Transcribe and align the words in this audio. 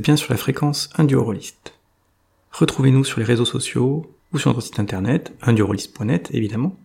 bien 0.00 0.16
sur 0.16 0.32
la 0.32 0.38
fréquence 0.38 0.90
Indurolist. 0.96 1.74
Retrouvez-nous 2.52 3.04
sur 3.04 3.18
les 3.18 3.26
réseaux 3.26 3.44
sociaux 3.44 4.10
ou 4.32 4.38
sur 4.38 4.50
notre 4.50 4.62
site 4.62 4.78
internet, 4.78 5.32
indurolist.net 5.42 6.30
évidemment. 6.32 6.76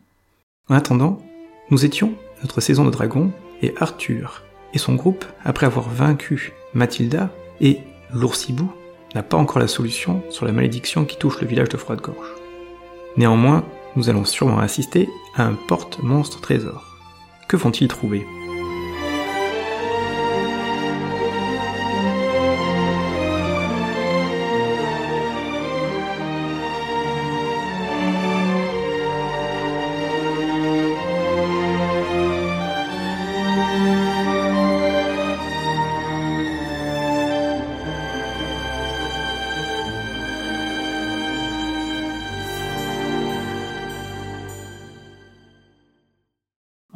En 0.70 0.76
attendant, 0.76 1.22
nous 1.70 1.86
étions 1.86 2.14
notre 2.42 2.62
saison 2.62 2.86
de 2.86 2.92
dragon 2.92 3.32
et 3.62 3.74
Arthur 3.80 4.44
et 4.74 4.78
son 4.78 4.96
groupe, 4.96 5.26
après 5.44 5.66
avoir 5.66 5.90
vaincu 5.90 6.54
Mathilda 6.74 7.32
et 7.62 7.80
l'oursibou, 8.14 8.72
n'a 9.16 9.24
pas 9.24 9.38
encore 9.38 9.60
la 9.60 9.68
solution 9.68 10.22
sur 10.30 10.46
la 10.46 10.52
malédiction 10.52 11.06
qui 11.06 11.18
touche 11.18 11.42
le 11.42 11.48
village 11.48 11.70
de 11.70 11.78
Froide-Gorge. 11.78 12.34
Néanmoins, 13.16 13.64
nous 13.96 14.10
allons 14.10 14.26
sûrement 14.26 14.60
assister 14.60 15.10
à 15.36 15.46
un 15.46 15.54
porte-monstre 15.54 16.42
trésor. 16.42 16.84
Que 17.48 17.58
vont-ils 17.58 17.88
trouver? 17.88 18.26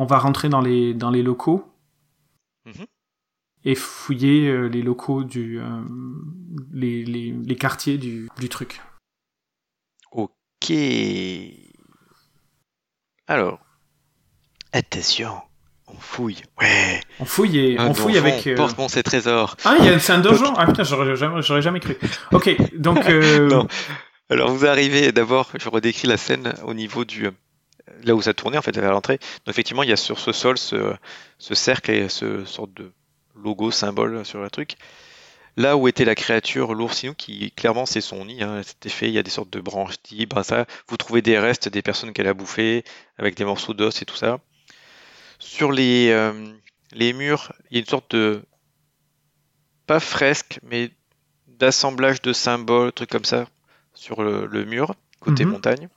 On 0.02 0.05
va 0.05 0.18
rentrer 0.20 0.50
dans 0.50 0.62
les, 0.62 0.94
dans 0.94 1.12
les 1.12 1.23
locaux 1.23 1.66
Mhm. 2.66 2.86
et 3.66 3.76
fouiller 3.76 4.48
euh, 4.50 4.68
les 4.68 4.82
locaux 4.82 5.23
du. 5.23 5.59
euh, 5.59 5.82
les, 6.72 7.04
les, 7.05 7.32
les 7.32 7.55
quartiers 7.55 7.98
du, 7.98 8.30
du 8.40 8.50
truc. 8.50 8.82
Ok. 10.12 10.72
Alors. 13.28 13.59
Attention. 14.73 15.34
On 15.88 15.95
fouille. 16.00 16.42
Ouais. 16.59 17.02
On 17.20 17.25
fouille 17.25 17.58
et 17.59 17.78
Un 17.78 17.88
on 17.90 17.94
fouille 17.94 18.18
avec. 18.18 18.47
euh, 18.47 18.56
porte 18.56 18.78
mon 18.78 18.88
ses 18.88 19.03
trésors. 19.03 19.58
Ah, 19.66 19.75
il 19.80 19.86
y 19.86 19.90
a- 19.90 20.00
c'est 20.00 20.14
un 20.14 20.20
donjon? 20.20 20.53
Ah 20.56 20.66
putain, 20.66 20.84
j'aurais 20.84 21.16
jamais, 21.62 21.80
cru. 21.81 21.97
Ok, 22.31 22.50
donc. 22.78 22.97
euh, 23.09 23.50
Non. 23.50 23.68
Alors 24.30 24.50
vous 24.52 24.66
arrivez 24.66 25.12
d'abord, 25.12 25.52
je 25.59 25.68
redécris 25.68 26.08
la 26.08 26.16
scène 26.16 26.53
au 26.64 26.73
niveau 26.73 27.03
du 27.03 27.28
là 28.03 28.16
où 28.16 28.22
ça 28.22 28.34
tournait 28.34 28.58
en 28.58 28.61
fait 28.61 28.78
à 28.78 28.81
l'entrée. 28.92 29.17
Donc 29.45 29.50
effectivement, 29.53 29.84
il 29.84 29.89
y 29.89 29.94
a 29.94 29.97
sur 29.97 30.20
ce 30.20 30.31
sol 30.31 30.58
ce, 30.58 30.94
ce 31.38 31.56
cercle 31.56 31.92
et 31.92 32.09
ce 32.09 32.45
sorte 32.45 32.73
de 32.73 32.92
logo 33.36 33.72
symbole 33.72 34.25
sur 34.25 34.42
le 34.42 34.50
truc. 34.50 34.75
Là 35.58 35.75
où 35.75 35.88
était 35.89 36.06
la 36.06 36.16
créature 36.16 36.73
l'oursinou, 36.73 37.14
qui 37.14 37.52
clairement 37.52 37.86
c'est 37.86 38.00
son 38.02 38.23
nid, 38.25 38.42
hein, 38.42 38.62
cet 38.64 38.86
effet, 38.86 39.09
il 39.09 39.14
y 39.14 39.17
a 39.17 39.23
des 39.23 39.30
sortes 39.30 39.50
de 39.50 39.59
branches 39.59 39.95
libres, 40.09 40.44
ça. 40.44 40.66
Vous 40.88 40.95
trouvez 40.95 41.22
des 41.22 41.38
restes 41.38 41.67
des 41.67 41.81
personnes 41.81 42.14
qu'elle 42.14 42.28
a 42.28 42.34
bouffées, 42.34 42.84
avec 43.17 43.36
des 43.36 43.44
morceaux 43.44 43.73
d'os 43.73 44.02
et 44.02 44.06
tout 44.06 44.16
ça. 44.16 44.39
Sur 45.39 45.72
les, 45.73 46.09
euh, 46.12 46.31
les 46.94 47.12
murs, 47.14 47.52
il 47.69 47.75
y 47.75 47.78
a 47.78 47.81
une 47.81 47.88
sorte 47.89 48.16
de 48.16 48.44
pas 49.88 50.00
fresque, 50.00 50.59
mais 50.64 50.92
d'assemblage 51.47 52.22
de 52.22 52.31
symboles, 52.31 52.94
trucs 52.94 53.09
comme 53.09 53.25
ça, 53.25 53.45
sur 53.94 54.23
le, 54.23 54.45
le 54.45 54.66
mur, 54.66 54.95
côté 55.19 55.44
Mhm. 55.45 55.52
montagne. 55.52 55.89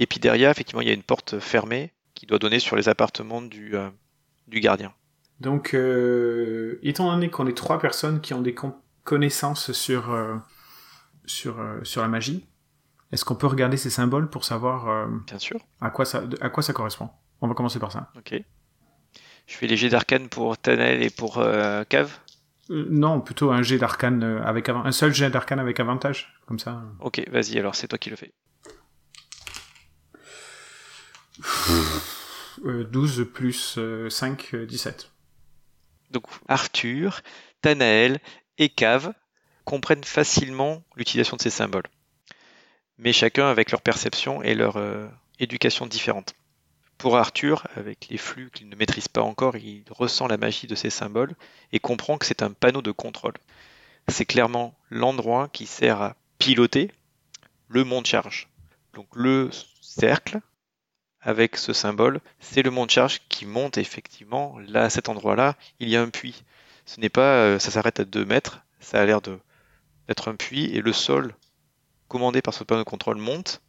Et 0.00 0.06
puis 0.06 0.18
derrière, 0.18 0.50
effectivement, 0.50 0.80
il 0.80 0.88
y 0.88 0.90
a 0.90 0.94
une 0.94 1.02
porte 1.02 1.38
fermée 1.38 1.92
qui 2.14 2.26
doit 2.26 2.38
donner 2.38 2.58
sur 2.58 2.74
les 2.74 2.88
appartements 2.88 3.42
du, 3.42 3.76
euh, 3.76 3.90
du 4.48 4.60
gardien. 4.60 4.92
Donc, 5.40 5.74
euh, 5.74 6.78
étant 6.82 7.12
donné 7.12 7.30
qu'on 7.30 7.46
est 7.46 7.56
trois 7.56 7.78
personnes 7.78 8.20
qui 8.20 8.34
ont 8.34 8.40
des 8.42 8.54
con- 8.54 8.74
connaissances 9.04 9.72
sur, 9.72 10.10
euh, 10.10 10.36
sur, 11.26 11.62
sur 11.82 12.02
la 12.02 12.08
magie, 12.08 12.46
est-ce 13.12 13.24
qu'on 13.24 13.34
peut 13.36 13.46
regarder 13.46 13.76
ces 13.76 13.90
symboles 13.90 14.28
pour 14.30 14.44
savoir 14.44 15.08
Bien 15.26 15.38
sûr. 15.38 15.58
à, 15.80 15.90
quoi 15.90 16.04
ça, 16.04 16.22
à 16.40 16.48
quoi 16.48 16.62
ça 16.62 16.72
correspond? 16.72 17.10
On 17.42 17.48
va 17.48 17.54
commencer 17.54 17.78
par 17.78 17.92
ça. 17.92 18.10
Ok. 18.16 18.34
Je 19.46 19.54
fais 19.56 19.66
les 19.66 19.76
jets 19.76 19.88
d'arcane 19.88 20.28
pour 20.28 20.56
Tanel 20.56 21.02
et 21.02 21.10
pour 21.10 21.42
Cave? 21.88 22.18
Non, 22.68 23.20
plutôt 23.20 23.50
un 23.50 23.62
jet 23.62 23.78
d'arcane 23.78 24.22
avec 24.22 24.68
un 24.68 24.92
seul 24.92 25.12
jet 25.12 25.28
d'arcane 25.28 25.58
avec 25.58 25.80
avantage, 25.80 26.32
comme 26.46 26.60
ça. 26.60 26.84
Ok, 27.00 27.20
vas-y, 27.30 27.58
alors 27.58 27.74
c'est 27.74 27.88
toi 27.88 27.98
qui 27.98 28.10
le 28.10 28.16
fais. 28.16 28.32
Euh, 30.14 30.18
12 32.64 33.26
plus 33.32 33.76
euh, 33.78 34.10
5, 34.10 34.54
euh, 34.54 34.66
17. 34.66 35.10
Donc 36.10 36.24
Arthur, 36.48 37.20
Tanael 37.62 38.20
et 38.58 38.68
Cave 38.68 39.12
comprennent 39.64 40.04
facilement 40.04 40.82
l'utilisation 40.96 41.36
de 41.36 41.42
ces 41.42 41.50
symboles, 41.50 41.86
mais 42.98 43.12
chacun 43.12 43.48
avec 43.48 43.70
leur 43.70 43.82
perception 43.82 44.42
et 44.42 44.54
leur 44.54 44.76
euh, 44.76 45.06
éducation 45.38 45.86
différente. 45.86 46.34
Pour 46.98 47.16
Arthur, 47.16 47.66
avec 47.76 48.08
les 48.10 48.18
flux 48.18 48.50
qu'il 48.52 48.68
ne 48.68 48.76
maîtrise 48.76 49.08
pas 49.08 49.22
encore, 49.22 49.56
il 49.56 49.84
ressent 49.88 50.26
la 50.26 50.36
magie 50.36 50.66
de 50.66 50.74
ces 50.74 50.90
symboles 50.90 51.34
et 51.72 51.80
comprend 51.80 52.18
que 52.18 52.26
c'est 52.26 52.42
un 52.42 52.52
panneau 52.52 52.82
de 52.82 52.92
contrôle. 52.92 53.34
C'est 54.08 54.26
clairement 54.26 54.74
l'endroit 54.90 55.48
qui 55.50 55.64
sert 55.64 56.02
à 56.02 56.16
piloter 56.38 56.90
le 57.68 57.84
mont 57.84 58.02
de 58.02 58.06
charge. 58.06 58.48
Donc 58.92 59.06
le 59.14 59.48
cercle 59.80 60.40
avec 61.22 61.56
ce 61.56 61.72
symbole, 61.72 62.20
c'est 62.38 62.62
le 62.62 62.70
mont 62.70 62.86
de 62.86 62.90
charge 62.90 63.20
qui 63.28 63.46
monte 63.46 63.78
effectivement. 63.78 64.58
Là, 64.68 64.84
à 64.84 64.90
cet 64.90 65.08
endroit-là, 65.08 65.56
il 65.78 65.88
y 65.88 65.96
a 65.96 66.02
un 66.02 66.08
puits. 66.08 66.44
Ce 66.86 67.00
n'est 67.00 67.08
pas, 67.08 67.34
euh, 67.34 67.58
ça 67.58 67.70
s'arrête 67.70 68.00
à 68.00 68.04
2 68.04 68.24
mètres, 68.24 68.60
ça 68.80 69.00
a 69.00 69.04
l'air 69.04 69.20
de 69.20 69.38
d'être 70.08 70.28
un 70.28 70.34
puits 70.34 70.64
et 70.74 70.80
le 70.80 70.92
sol 70.92 71.36
commandé 72.08 72.42
par 72.42 72.52
ce 72.52 72.64
panneau 72.64 72.80
de 72.80 72.88
contrôle 72.88 73.18
monte 73.18 73.62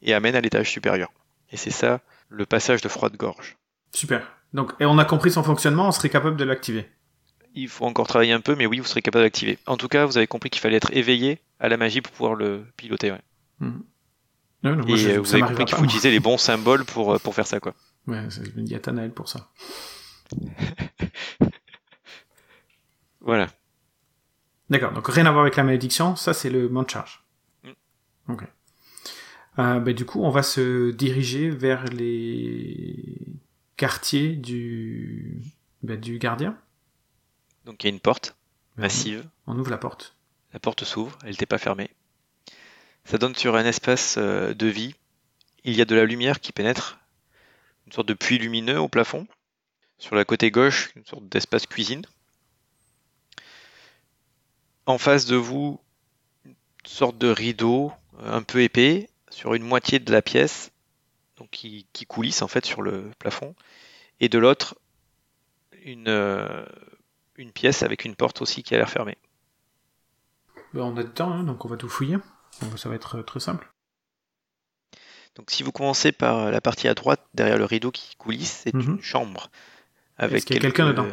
et 0.00 0.14
amène 0.14 0.36
à 0.36 0.40
l'étage 0.40 0.70
supérieur. 0.70 1.10
Et 1.50 1.56
c'est 1.56 1.70
ça 1.72 2.00
le 2.28 2.46
passage 2.46 2.82
de 2.82 2.88
froide 2.88 3.16
gorge. 3.16 3.56
Super. 3.92 4.30
Donc, 4.52 4.72
et 4.78 4.84
on 4.84 4.98
a 4.98 5.04
compris 5.04 5.32
son 5.32 5.42
fonctionnement, 5.42 5.88
on 5.88 5.92
serait 5.92 6.08
capable 6.08 6.36
de 6.36 6.44
l'activer. 6.44 6.88
Il 7.54 7.68
faut 7.68 7.84
encore 7.84 8.06
travailler 8.06 8.32
un 8.32 8.40
peu, 8.40 8.54
mais 8.54 8.66
oui, 8.66 8.78
vous 8.78 8.86
serez 8.86 9.02
capable 9.02 9.24
d'activer. 9.24 9.58
En 9.66 9.76
tout 9.76 9.88
cas, 9.88 10.06
vous 10.06 10.16
avez 10.16 10.28
compris 10.28 10.50
qu'il 10.50 10.60
fallait 10.60 10.76
être 10.76 10.96
éveillé 10.96 11.40
à 11.58 11.68
la 11.68 11.76
magie 11.76 12.00
pour 12.00 12.12
pouvoir 12.12 12.34
le 12.34 12.64
piloter. 12.76 13.10
ouais. 13.10 13.20
Mhm. 13.60 13.82
Non, 14.62 14.74
non, 14.76 14.84
moi, 14.86 14.96
Et 14.96 14.96
je- 14.96 15.08
euh, 15.10 15.20
vous 15.20 15.32
avez 15.34 15.42
compris 15.42 15.64
qu'il 15.64 15.76
faut 15.76 15.84
utiliser 15.84 16.10
les 16.10 16.20
bons 16.20 16.38
symboles 16.38 16.84
pour, 16.84 17.12
euh, 17.14 17.18
pour 17.18 17.34
faire 17.34 17.46
ça, 17.46 17.60
quoi. 17.60 17.74
Ouais, 18.06 18.22
il 18.56 18.68
y 18.68 18.74
a 18.74 18.80
Tanael 18.80 19.12
pour 19.12 19.28
ça. 19.28 19.50
Voilà. 23.20 23.48
D'accord, 24.70 24.92
donc 24.92 25.06
rien 25.08 25.26
à 25.26 25.30
voir 25.30 25.42
avec 25.42 25.56
la 25.56 25.64
malédiction, 25.64 26.16
ça 26.16 26.32
c'est 26.32 26.50
le 26.50 26.68
mont 26.68 26.82
de 26.82 26.90
charge. 26.90 27.22
Mm. 27.64 28.32
Ok. 28.32 28.42
Euh, 29.58 29.80
ben, 29.80 29.94
du 29.94 30.04
coup, 30.06 30.22
on 30.22 30.30
va 30.30 30.42
se 30.42 30.90
diriger 30.92 31.50
vers 31.50 31.84
les 31.84 33.18
quartiers 33.76 34.36
du, 34.36 35.42
ben, 35.82 35.98
du 35.98 36.18
gardien. 36.18 36.56
Donc 37.64 37.82
il 37.82 37.88
y 37.88 37.90
a 37.90 37.92
une 37.92 38.00
porte 38.00 38.36
massive. 38.76 39.28
On 39.46 39.58
ouvre 39.58 39.70
la 39.70 39.78
porte. 39.78 40.16
La 40.52 40.60
porte 40.60 40.84
s'ouvre, 40.84 41.18
elle 41.22 41.30
n'était 41.30 41.44
pas 41.46 41.58
fermée. 41.58 41.90
Ça 43.08 43.16
donne 43.16 43.34
sur 43.34 43.56
un 43.56 43.64
espace 43.64 44.16
euh, 44.18 44.52
de 44.52 44.66
vie. 44.66 44.94
Il 45.64 45.74
y 45.74 45.80
a 45.80 45.86
de 45.86 45.94
la 45.94 46.04
lumière 46.04 46.40
qui 46.40 46.52
pénètre, 46.52 46.98
une 47.86 47.92
sorte 47.92 48.06
de 48.06 48.12
puits 48.12 48.36
lumineux 48.36 48.78
au 48.78 48.88
plafond. 48.88 49.26
Sur 49.96 50.14
la 50.14 50.26
côté 50.26 50.50
gauche, 50.50 50.92
une 50.94 51.06
sorte 51.06 51.26
d'espace 51.26 51.64
cuisine. 51.64 52.04
En 54.84 54.98
face 54.98 55.24
de 55.24 55.36
vous, 55.36 55.80
une 56.44 56.54
sorte 56.84 57.16
de 57.16 57.28
rideau 57.28 57.92
euh, 58.20 58.30
un 58.30 58.42
peu 58.42 58.60
épais 58.60 59.08
sur 59.30 59.54
une 59.54 59.64
moitié 59.64 60.00
de 60.00 60.12
la 60.12 60.20
pièce, 60.20 60.70
donc 61.38 61.48
qui, 61.48 61.86
coulisse 62.06 62.42
en 62.42 62.48
fait 62.48 62.66
sur 62.66 62.82
le 62.82 63.10
plafond. 63.18 63.54
Et 64.20 64.28
de 64.28 64.38
l'autre, 64.38 64.76
une, 65.82 66.08
euh, 66.08 66.62
pièce 67.54 67.82
avec 67.82 68.04
une 68.04 68.16
porte 68.16 68.42
aussi 68.42 68.62
qui 68.62 68.74
a 68.74 68.76
l'air 68.76 68.90
fermée. 68.90 69.16
Ben, 70.74 70.82
on 70.82 70.94
a 70.98 71.02
du 71.02 71.10
temps, 71.10 71.32
hein, 71.32 71.44
donc 71.44 71.64
on 71.64 71.68
va 71.68 71.78
tout 71.78 71.88
fouiller. 71.88 72.18
Donc, 72.62 72.78
ça 72.78 72.88
va 72.88 72.94
être 72.94 73.18
euh, 73.18 73.22
très 73.22 73.40
simple. 73.40 73.70
Donc 75.36 75.50
si 75.52 75.62
vous 75.62 75.70
commencez 75.70 76.10
par 76.10 76.50
la 76.50 76.60
partie 76.60 76.88
à 76.88 76.94
droite, 76.94 77.24
derrière 77.32 77.58
le 77.58 77.64
rideau 77.64 77.92
qui 77.92 78.16
coulisse, 78.16 78.62
c'est 78.64 78.74
Mhm. 78.74 78.94
une 78.96 79.02
chambre. 79.02 79.50
Avec 80.16 80.38
Est-ce 80.38 80.46
qu'il 80.46 80.56
y 80.56 80.58
a 80.58 80.62
quelques- 80.62 80.74
quelqu'un 80.76 80.88
dedans 80.92 81.06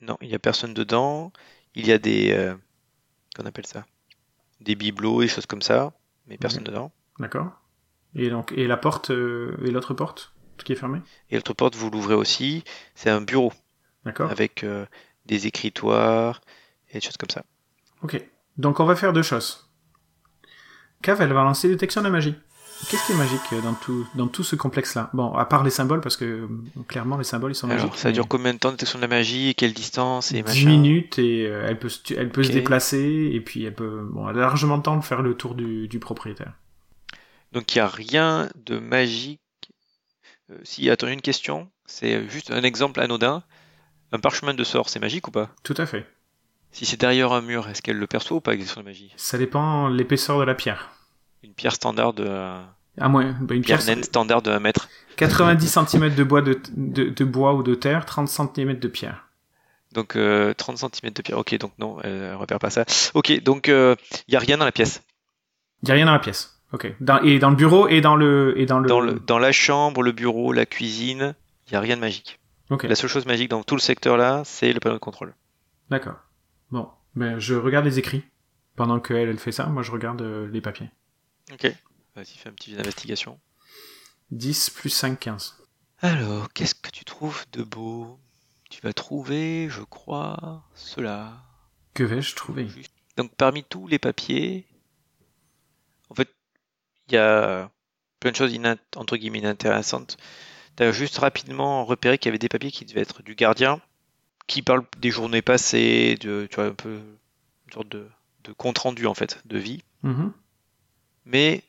Non, 0.00 0.16
il 0.22 0.28
n'y 0.28 0.34
a 0.34 0.38
personne 0.38 0.72
dedans. 0.72 1.30
Il 1.74 1.86
y 1.86 1.92
a 1.92 1.98
des... 1.98 2.32
euh, 2.32 2.54
Qu'on 3.36 3.44
appelle 3.46 3.66
ça 3.66 3.84
Des 4.60 4.74
bibelots 4.74 5.20
et 5.22 5.28
choses 5.28 5.44
comme 5.46 5.60
ça, 5.60 5.92
mais 6.26 6.38
personne 6.38 6.64
dedans. 6.64 6.92
D'accord 7.18 7.60
Et 8.14 8.30
donc, 8.30 8.52
et 8.52 8.66
la 8.66 8.76
porte, 8.78 9.10
euh, 9.10 9.56
et 9.64 9.70
l'autre 9.70 9.92
porte, 9.92 10.32
qui 10.64 10.72
est 10.72 10.76
fermée? 10.76 11.02
Et 11.30 11.34
l'autre 11.36 11.52
porte, 11.52 11.74
vous 11.74 11.90
l'ouvrez 11.90 12.14
aussi. 12.14 12.64
C'est 12.94 13.10
un 13.10 13.20
bureau 13.20 13.52
D'accord 14.06 14.30
avec 14.30 14.64
euh, 14.64 14.86
des 15.26 15.46
écritoires 15.46 16.40
et 16.88 16.94
des 16.94 17.00
choses 17.00 17.16
comme 17.18 17.28
ça. 17.30 17.44
Ok. 18.02 18.24
Donc 18.56 18.80
on 18.80 18.84
va 18.86 18.94
faire 18.96 19.12
deux 19.12 19.22
choses. 19.22 19.68
Cave, 21.04 21.20
elle 21.20 21.32
va 21.32 21.44
lancer 21.44 21.68
détection 21.68 22.00
de 22.00 22.06
la 22.06 22.10
magie. 22.10 22.34
Qu'est-ce 22.90 23.06
qui 23.06 23.12
est 23.12 23.16
magique 23.16 23.40
dans 23.62 23.74
tout, 23.74 24.06
dans 24.14 24.26
tout 24.26 24.42
ce 24.42 24.56
complexe-là? 24.56 25.10
Bon, 25.12 25.32
à 25.34 25.44
part 25.44 25.62
les 25.64 25.70
symboles, 25.70 26.00
parce 26.00 26.16
que 26.16 26.24
euh, 26.24 26.48
clairement 26.88 27.16
les 27.16 27.24
symboles 27.24 27.52
ils 27.52 27.54
sont 27.54 27.70
Alors, 27.70 27.84
magiques. 27.86 27.98
ça 27.98 28.08
mais 28.08 28.14
dure 28.14 28.26
combien 28.26 28.52
de 28.52 28.58
temps 28.58 28.70
de 28.70 28.74
détection 28.74 28.98
de 28.98 29.02
la 29.02 29.08
magie 29.08 29.50
et 29.50 29.54
quelle 29.54 29.72
distance 29.72 30.32
et 30.32 30.42
10 30.42 30.42
machin 30.42 30.68
minutes 30.70 31.18
et 31.18 31.46
euh, 31.46 31.66
elle 31.68 31.78
peut, 31.78 31.88
se- 31.88 32.12
elle 32.14 32.30
peut 32.30 32.42
se 32.42 32.48
Ok. 32.48 32.54
déplacer 32.54 33.30
et 33.32 33.40
puis 33.40 33.64
elle 33.64 33.74
peut. 33.74 34.06
Bon, 34.12 34.28
elle 34.28 34.36
a 34.38 34.40
largement 34.40 34.76
le 34.76 34.82
temps 34.82 34.96
de 34.96 35.04
faire 35.04 35.22
le 35.22 35.34
tour 35.34 35.54
du, 35.54 35.88
du 35.88 35.98
propriétaire. 35.98 36.52
Donc 37.52 37.74
il 37.74 37.78
n'y 37.78 37.82
a 37.82 37.86
rien 37.88 38.48
de 38.66 38.78
magique. 38.78 39.40
Euh, 40.50 40.58
si, 40.64 40.90
attends, 40.90 41.06
une 41.08 41.22
question. 41.22 41.70
C'est 41.86 42.28
juste 42.28 42.50
un 42.50 42.62
exemple 42.62 43.00
anodin. 43.00 43.44
Un 44.12 44.18
parchemin 44.18 44.52
de 44.54 44.64
sort, 44.64 44.88
c'est 44.88 45.00
magique 45.00 45.28
ou 45.28 45.30
pas? 45.30 45.50
Tout 45.62 45.74
à 45.78 45.86
fait. 45.86 46.06
Si 46.72 46.86
c'est 46.86 46.98
derrière 47.00 47.32
un 47.32 47.40
mur, 47.40 47.68
est-ce 47.68 47.82
qu'elle 47.82 47.98
le 47.98 48.06
perçoit 48.08 48.36
ou 48.36 48.40
pas, 48.40 48.50
l'existence 48.50 48.82
de 48.82 48.88
magie? 48.88 49.12
Ça 49.16 49.38
dépend 49.38 49.88
de 49.90 49.94
l'épaisseur 49.96 50.38
de 50.40 50.44
la 50.44 50.54
pierre. 50.56 50.90
Une 51.44 51.52
pierre 51.54 51.74
standard 51.74 52.12
de. 52.14 52.24
euh, 52.26 52.62
moins, 53.08 53.36
bah, 53.40 53.54
une 53.54 53.62
pierre 53.62 53.78
pierre, 53.78 53.96
naine 53.96 54.02
standard 54.04 54.42
de 54.42 54.50
1 54.50 54.58
mètre. 54.60 54.88
90 55.16 55.68
cm 55.68 56.14
de 56.14 56.24
bois 56.24 56.42
de, 56.42 56.58
de, 56.76 57.04
de 57.10 57.24
bois 57.24 57.54
ou 57.54 57.62
de 57.62 57.74
terre, 57.74 58.04
30 58.04 58.28
cm 58.28 58.78
de 58.78 58.88
pierre. 58.88 59.28
Donc 59.92 60.16
euh, 60.16 60.54
30 60.54 60.78
cm 60.78 61.12
de 61.12 61.22
pierre. 61.22 61.38
Ok, 61.38 61.56
donc 61.58 61.72
non, 61.78 61.98
elle, 62.02 62.10
elle 62.12 62.34
repère 62.34 62.58
pas 62.58 62.70
ça. 62.70 62.84
Ok, 63.14 63.42
donc 63.42 63.68
il 63.68 63.96
n'y 64.28 64.36
a 64.36 64.40
rien 64.40 64.56
dans 64.58 64.64
la 64.64 64.72
pièce. 64.72 65.02
Il 65.82 65.88
y 65.88 65.92
a 65.92 65.94
rien 65.94 66.06
dans 66.06 66.12
la 66.12 66.18
pièce. 66.18 66.58
Ok. 66.72 66.92
Dans, 66.98 67.20
et 67.22 67.38
dans 67.38 67.50
le 67.50 67.56
bureau 67.56 67.86
et 67.86 68.00
dans 68.00 68.16
le 68.16 68.54
et 68.58 68.66
dans 68.66 68.80
le. 68.80 68.88
Dans, 68.88 69.00
le, 69.00 69.20
dans 69.20 69.38
la 69.38 69.52
chambre, 69.52 70.02
le 70.02 70.10
bureau, 70.10 70.52
la 70.52 70.66
cuisine, 70.66 71.36
il 71.68 71.72
n'y 71.72 71.76
a 71.76 71.80
rien 71.80 71.94
de 71.94 72.00
magique. 72.00 72.40
Ok. 72.70 72.84
La 72.84 72.96
seule 72.96 73.10
chose 73.10 73.26
magique 73.26 73.50
dans 73.50 73.62
tout 73.62 73.76
le 73.76 73.80
secteur 73.80 74.16
là, 74.16 74.42
c'est 74.44 74.72
le 74.72 74.80
panneau 74.80 74.94
de 74.96 75.00
contrôle. 75.00 75.34
D'accord. 75.90 76.16
Bon, 76.72 76.88
ben 77.14 77.38
je 77.38 77.54
regarde 77.54 77.84
les 77.84 77.98
écrits 78.00 78.24
pendant 78.74 78.98
que 78.98 79.14
elle, 79.14 79.28
elle 79.28 79.38
fait 79.38 79.52
ça. 79.52 79.66
Moi, 79.66 79.82
je 79.82 79.92
regarde 79.92 80.22
euh, 80.22 80.48
les 80.50 80.60
papiers. 80.60 80.88
Ok. 81.52 81.66
Vas-y, 82.16 82.36
fais 82.36 82.48
un 82.48 82.52
petit 82.52 82.70
jet 82.70 82.76
d'investigation. 82.76 83.38
10 84.30 84.70
plus 84.70 84.90
5, 84.90 85.18
15. 85.20 85.56
Alors, 86.00 86.52
qu'est-ce 86.52 86.74
que 86.74 86.90
tu 86.90 87.04
trouves 87.04 87.44
de 87.52 87.62
beau? 87.62 88.18
Tu 88.70 88.80
vas 88.82 88.92
trouver, 88.92 89.68
je 89.70 89.82
crois, 89.82 90.64
cela. 90.74 91.42
Que 91.94 92.02
vais-je 92.04 92.34
trouver? 92.34 92.68
Donc, 93.16 93.32
parmi 93.36 93.62
tous 93.64 93.86
les 93.86 93.98
papiers, 93.98 94.66
en 96.10 96.14
fait, 96.14 96.28
il 97.08 97.14
y 97.14 97.18
a 97.18 97.70
plein 98.20 98.30
de 98.30 98.36
choses 98.36 98.52
inint- 98.52 98.78
entre 98.96 99.16
guillemets 99.16 99.38
inintéressantes. 99.40 100.16
Tu 100.76 100.82
as 100.82 100.92
juste 100.92 101.18
rapidement 101.18 101.84
repéré 101.84 102.18
qu'il 102.18 102.28
y 102.28 102.30
avait 102.30 102.38
des 102.38 102.48
papiers 102.48 102.72
qui 102.72 102.84
devaient 102.84 103.02
être 103.02 103.22
du 103.22 103.34
gardien, 103.34 103.80
qui 104.46 104.62
parlent 104.62 104.86
des 104.98 105.10
journées 105.10 105.42
passées, 105.42 106.16
de, 106.20 106.46
tu 106.50 106.56
vois, 106.56 106.66
un 106.66 106.74
peu 106.74 107.00
une 107.66 107.72
sorte 107.72 107.88
de, 107.88 108.08
de 108.44 108.52
compte 108.52 108.78
rendu 108.78 109.06
en 109.06 109.14
fait, 109.14 109.40
de 109.46 109.58
vie. 109.58 109.82
Mhm. 110.02 110.32
Mais 111.26 111.62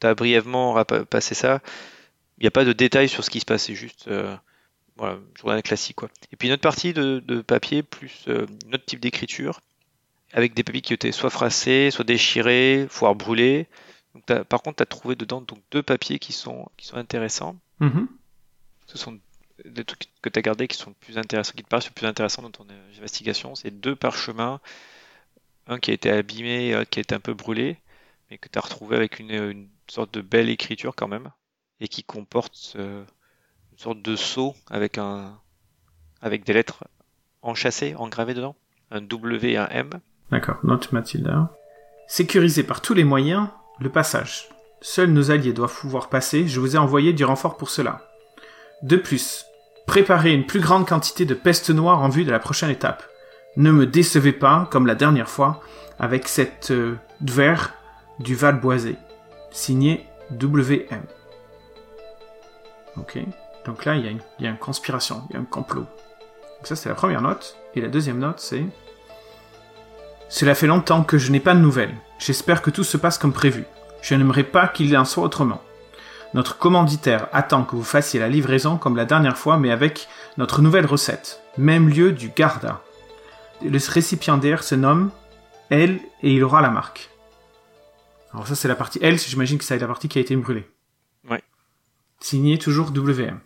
tu 0.00 0.06
as 0.06 0.14
brièvement 0.14 0.82
passé 0.84 1.34
ça. 1.34 1.60
Il 2.38 2.42
n'y 2.42 2.48
a 2.48 2.50
pas 2.50 2.64
de 2.64 2.72
détails 2.72 3.08
sur 3.08 3.24
ce 3.24 3.30
qui 3.30 3.40
se 3.40 3.44
passe, 3.44 3.64
c'est 3.64 3.74
juste 3.74 4.08
euh, 4.08 4.36
voilà, 4.96 5.18
journal 5.38 5.62
classique. 5.62 5.96
Quoi. 5.96 6.08
Et 6.32 6.36
puis 6.36 6.48
une 6.48 6.54
autre 6.54 6.62
partie 6.62 6.92
de, 6.92 7.22
de 7.26 7.40
papier, 7.40 7.82
plus 7.82 8.24
euh, 8.28 8.46
autre 8.72 8.84
type 8.84 9.00
d'écriture, 9.00 9.60
avec 10.32 10.54
des 10.54 10.64
papiers 10.64 10.82
qui 10.82 10.92
étaient 10.92 11.12
soit 11.12 11.30
froissés, 11.30 11.90
soit 11.90 12.04
déchirés, 12.04 12.86
voire 12.90 13.14
brûlés. 13.14 13.66
Donc, 14.14 14.42
par 14.44 14.62
contre, 14.62 14.76
tu 14.76 14.82
as 14.82 14.86
trouvé 14.86 15.14
dedans 15.14 15.40
donc, 15.40 15.58
deux 15.70 15.82
papiers 15.82 16.18
qui 16.18 16.32
sont, 16.32 16.68
qui 16.76 16.86
sont 16.86 16.96
intéressants. 16.96 17.56
Mhm. 17.80 18.08
Ce 18.86 18.98
sont 18.98 19.18
des 19.64 19.84
trucs 19.84 20.08
que 20.22 20.28
tu 20.28 20.38
as 20.38 20.42
gardés 20.42 20.68
qui 20.68 20.76
sont 20.76 20.92
plus 20.92 21.18
intéressants, 21.18 21.52
qui 21.56 21.62
te 21.62 21.68
paraissent 21.68 21.88
plus 21.88 22.06
intéressants 22.06 22.42
dans 22.42 22.50
ton 22.50 22.66
euh, 22.70 22.98
investigation. 22.98 23.54
C'est 23.54 23.70
deux 23.70 23.94
parchemins, 23.94 24.60
un 25.66 25.78
qui 25.78 25.90
a 25.90 25.94
été 25.94 26.10
abîmé, 26.10 26.74
un 26.74 26.84
qui 26.84 26.98
a 26.98 27.02
été 27.02 27.14
un 27.14 27.20
peu 27.20 27.34
brûlé, 27.34 27.76
mais 28.34 28.38
que 28.38 28.48
tu 28.48 28.58
as 28.58 28.62
retrouvé 28.62 28.96
avec 28.96 29.20
une, 29.20 29.68
sorte 29.86 30.12
de 30.12 30.20
belle 30.20 30.48
écriture 30.48 30.96
quand 30.96 31.06
même, 31.06 31.30
et 31.78 31.86
qui 31.86 32.02
comporte 32.02 32.72
euh, 32.74 33.04
une 33.70 33.78
sorte 33.78 34.02
de 34.02 34.16
sceau 34.16 34.56
avec 34.68 34.98
un 34.98 35.38
avec 36.20 36.42
des 36.42 36.52
lettres 36.52 36.82
enchâssées, 37.42 37.94
engravées 37.94 38.34
dedans, 38.34 38.56
un 38.90 39.02
W 39.02 39.52
et 39.52 39.56
un 39.56 39.68
M. 39.68 39.90
D'accord, 40.32 40.56
note 40.64 40.90
Mathilda. 40.90 41.54
Sécuriser 42.08 42.64
par 42.64 42.80
tous 42.80 42.94
les 42.94 43.04
moyens 43.04 43.46
le 43.78 43.88
passage. 43.88 44.48
Seuls 44.80 45.12
nos 45.12 45.30
alliés 45.30 45.52
doivent 45.52 45.78
pouvoir 45.78 46.08
passer, 46.08 46.48
je 46.48 46.58
vous 46.58 46.74
ai 46.74 46.78
envoyé 46.78 47.12
du 47.12 47.24
renfort 47.24 47.56
pour 47.56 47.70
cela. 47.70 48.10
De 48.82 48.96
plus, 48.96 49.46
préparez 49.86 50.32
une 50.32 50.46
plus 50.46 50.60
grande 50.60 50.88
quantité 50.88 51.24
de 51.24 51.34
peste 51.34 51.70
noire 51.70 52.02
en 52.02 52.08
vue 52.08 52.24
de 52.24 52.32
la 52.32 52.40
prochaine 52.40 52.70
étape. 52.70 53.04
Ne 53.56 53.70
me 53.70 53.86
décevez 53.86 54.32
pas, 54.32 54.66
comme 54.72 54.88
la 54.88 54.96
dernière 54.96 55.28
fois, 55.28 55.62
avec 56.00 56.26
cette 56.26 56.72
euh, 56.72 56.96
vers 57.20 57.74
du 58.18 58.34
Val 58.34 58.60
Boisé. 58.60 58.96
Signé 59.50 60.06
WM. 60.30 61.02
Ok, 62.96 63.18
donc 63.66 63.84
là 63.84 63.96
il 63.96 64.04
y, 64.04 64.08
a 64.08 64.10
une, 64.10 64.20
y 64.38 64.46
a 64.46 64.50
une 64.50 64.56
conspiration, 64.56 65.22
il 65.28 65.34
y 65.34 65.36
a 65.36 65.40
un 65.40 65.44
complot. 65.44 65.82
Donc 65.82 66.66
ça 66.66 66.76
c'est 66.76 66.88
la 66.88 66.94
première 66.94 67.22
note, 67.22 67.56
et 67.74 67.80
la 67.80 67.88
deuxième 67.88 68.18
note 68.18 68.40
c'est... 68.40 68.64
Cela 70.28 70.54
fait 70.54 70.66
longtemps 70.66 71.04
que 71.04 71.18
je 71.18 71.30
n'ai 71.30 71.40
pas 71.40 71.54
de 71.54 71.60
nouvelles. 71.60 71.94
J'espère 72.18 72.62
que 72.62 72.70
tout 72.70 72.84
se 72.84 72.96
passe 72.96 73.18
comme 73.18 73.32
prévu. 73.32 73.64
Je 74.02 74.14
n'aimerais 74.14 74.44
pas 74.44 74.68
qu'il 74.68 74.96
en 74.96 75.04
soit 75.04 75.24
autrement. 75.24 75.62
Notre 76.34 76.58
commanditaire 76.58 77.28
attend 77.32 77.62
que 77.62 77.76
vous 77.76 77.84
fassiez 77.84 78.18
la 78.18 78.28
livraison 78.28 78.76
comme 78.76 78.96
la 78.96 79.04
dernière 79.04 79.38
fois, 79.38 79.56
mais 79.56 79.70
avec 79.70 80.08
notre 80.36 80.62
nouvelle 80.62 80.86
recette. 80.86 81.40
Même 81.56 81.88
lieu 81.88 82.10
du 82.10 82.30
Garda. 82.30 82.80
Le 83.62 83.78
récipiendaire 83.88 84.64
se 84.64 84.74
nomme 84.74 85.10
L 85.70 86.00
et 86.22 86.32
il 86.34 86.42
aura 86.42 86.60
la 86.60 86.70
marque. 86.70 87.10
Alors 88.34 88.48
ça 88.48 88.56
c'est 88.56 88.68
la 88.68 88.74
partie 88.74 88.98
L, 89.00 89.18
j'imagine 89.18 89.58
que 89.58 89.64
c'est 89.64 89.78
la 89.78 89.86
partie 89.86 90.08
qui 90.08 90.18
a 90.18 90.20
été 90.20 90.34
brûlée. 90.34 90.68
Ouais. 91.28 91.42
Signé 92.20 92.58
toujours 92.58 92.90
WM. 92.90 93.40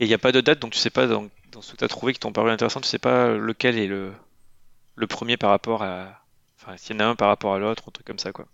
Et 0.00 0.04
il 0.06 0.08
n'y 0.08 0.14
a 0.14 0.18
pas 0.18 0.32
de 0.32 0.40
date, 0.40 0.60
donc 0.60 0.72
tu 0.72 0.78
sais 0.78 0.90
pas 0.90 1.06
dans, 1.06 1.28
dans 1.52 1.60
ce 1.60 1.72
que 1.72 1.76
tu 1.76 1.84
as 1.84 1.88
trouvé 1.88 2.14
qui 2.14 2.20
t'ont 2.20 2.32
paru 2.32 2.50
intéressant, 2.50 2.80
tu 2.80 2.88
sais 2.88 2.98
pas 2.98 3.28
lequel 3.28 3.78
est 3.78 3.86
le, 3.86 4.12
le 4.96 5.06
premier 5.06 5.36
par 5.36 5.50
rapport 5.50 5.82
à. 5.82 6.24
Enfin, 6.58 6.76
s'il 6.78 6.96
y 6.96 6.98
en 6.98 7.00
a 7.00 7.08
un 7.08 7.16
par 7.16 7.28
rapport 7.28 7.54
à 7.54 7.58
l'autre, 7.58 7.84
un 7.88 7.90
truc 7.90 8.06
comme 8.06 8.18
ça, 8.18 8.32
quoi. 8.32 8.46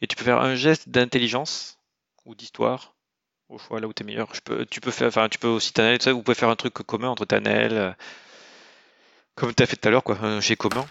Et 0.00 0.06
tu 0.06 0.16
peux 0.16 0.24
faire 0.24 0.40
un 0.40 0.54
geste 0.54 0.88
d'intelligence 0.88 1.78
ou 2.24 2.34
d'histoire, 2.34 2.94
au 3.48 3.58
choix, 3.58 3.80
là 3.80 3.86
où 3.86 3.92
tu 3.92 4.02
es 4.02 4.06
meilleur. 4.06 4.34
Je 4.34 4.40
peux, 4.40 4.66
tu 4.66 4.80
peux 4.80 4.90
faire, 4.90 5.08
enfin, 5.08 5.28
tu 5.28 5.38
peux 5.38 5.48
aussi 5.48 5.72
Tanel, 5.72 5.98
tout 5.98 6.04
ça, 6.04 6.12
vous 6.12 6.22
pouvez 6.22 6.34
faire 6.34 6.48
un 6.50 6.56
truc 6.56 6.74
commun 6.74 7.08
entre 7.08 7.24
Tanel, 7.24 7.72
euh, 7.72 7.92
comme 9.34 9.54
tu 9.54 9.62
as 9.62 9.66
fait 9.66 9.76
tout 9.76 9.88
à 9.88 9.90
l'heure, 9.90 10.04
quoi, 10.04 10.18
un 10.22 10.40
jet 10.40 10.56
commun. 10.56 10.86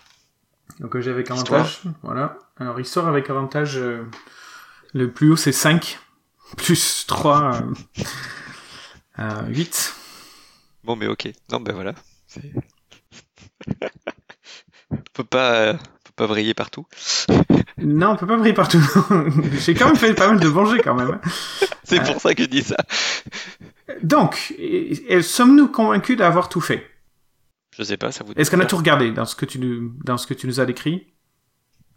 Donc 0.79 0.95
euh, 0.95 1.01
j'ai 1.01 1.11
avec 1.11 1.29
Histoire. 1.29 1.61
avantage. 1.61 1.81
Voilà. 2.03 2.37
Alors 2.57 2.79
il 2.79 2.85
sort 2.85 3.07
avec 3.07 3.29
avantage. 3.29 3.77
euh, 3.77 4.03
le 4.93 5.11
plus 5.11 5.31
haut 5.31 5.35
c'est 5.35 5.51
5. 5.51 5.99
Plus 6.57 7.05
3. 7.07 7.55
Euh, 7.55 8.03
euh, 9.19 9.47
8. 9.49 9.93
Bon, 10.83 10.95
mais 10.95 11.07
ok. 11.07 11.29
Non, 11.51 11.59
ben 11.59 11.73
voilà. 11.73 11.93
On 14.91 14.97
peut 15.13 15.23
pas, 15.29 15.53
euh, 15.55 15.73
on 15.73 15.77
peut 15.77 16.13
pas 16.15 16.25
vriller 16.27 16.53
partout. 16.53 16.85
Non, 17.77 18.11
on 18.11 18.15
peut 18.15 18.27
pas 18.27 18.37
briller 18.37 18.53
partout. 18.53 18.79
j'ai 19.59 19.73
quand 19.73 19.87
même 19.87 19.95
fait 19.95 20.13
pas 20.13 20.27
mal 20.27 20.39
de 20.39 20.47
venger 20.47 20.79
quand 20.81 20.95
même. 20.95 21.11
hein. 21.11 21.21
C'est 21.83 22.01
pour 22.03 22.21
ça 22.21 22.33
que 22.35 22.43
je 22.43 22.47
dis 22.47 22.63
ça. 22.63 22.77
Donc, 24.03 24.53
sommes-nous 25.21 25.67
convaincus 25.69 26.17
d'avoir 26.17 26.47
tout 26.49 26.61
fait? 26.61 26.87
Je 27.77 27.83
sais 27.83 27.97
pas, 27.97 28.11
ça 28.11 28.23
vous. 28.23 28.33
Est-ce 28.33 28.49
qu'on 28.49 28.59
a 28.59 28.65
tout 28.65 28.77
regardé 28.77 29.11
dans 29.11 29.25
ce 29.25 29.35
que 29.35 29.45
tu 29.45 29.59
nous, 29.59 29.93
dans 30.03 30.17
ce 30.17 30.27
que 30.27 30.33
tu 30.33 30.47
nous 30.47 30.59
as 30.59 30.65
décrit? 30.65 31.07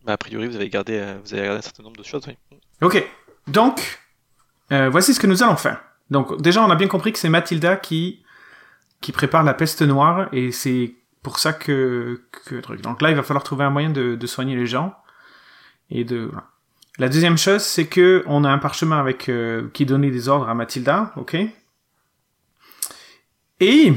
Bah, 0.04 0.14
a 0.14 0.16
priori, 0.16 0.48
vous 0.48 0.56
avez 0.56 0.68
gardé, 0.68 0.98
euh, 0.98 1.18
vous 1.24 1.34
avez 1.34 1.44
gardé 1.44 1.58
un 1.58 1.62
certain 1.62 1.82
nombre 1.82 1.96
de 1.96 2.02
choses, 2.02 2.22
oui. 2.26 2.36
Ok. 2.80 3.04
Donc, 3.46 4.00
euh, 4.72 4.88
voici 4.88 5.14
ce 5.14 5.20
que 5.20 5.26
nous 5.26 5.42
allons 5.42 5.56
faire. 5.56 5.80
Donc, 6.10 6.40
déjà, 6.40 6.64
on 6.64 6.70
a 6.70 6.76
bien 6.76 6.88
compris 6.88 7.12
que 7.12 7.18
c'est 7.18 7.28
Mathilda 7.28 7.76
qui 7.76 8.22
qui 9.00 9.12
prépare 9.12 9.44
la 9.44 9.54
peste 9.54 9.82
noire 9.82 10.28
et 10.32 10.50
c'est 10.50 10.96
pour 11.22 11.38
ça 11.38 11.52
que. 11.52 12.22
Donc 12.82 13.00
là, 13.00 13.10
il 13.10 13.16
va 13.16 13.22
falloir 13.22 13.44
trouver 13.44 13.64
un 13.64 13.70
moyen 13.70 13.90
de, 13.90 14.16
de 14.16 14.26
soigner 14.26 14.56
les 14.56 14.66
gens 14.66 14.94
et 15.90 16.04
de. 16.04 16.30
La 16.98 17.08
deuxième 17.08 17.38
chose, 17.38 17.62
c'est 17.62 17.86
que 17.86 18.24
on 18.26 18.42
a 18.42 18.50
un 18.50 18.58
parchemin 18.58 18.98
avec 18.98 19.28
euh, 19.28 19.68
qui 19.72 19.86
donnait 19.86 20.10
des 20.10 20.28
ordres 20.28 20.48
à 20.48 20.54
Mathilda, 20.54 21.12
ok? 21.14 21.36
Et 23.60 23.92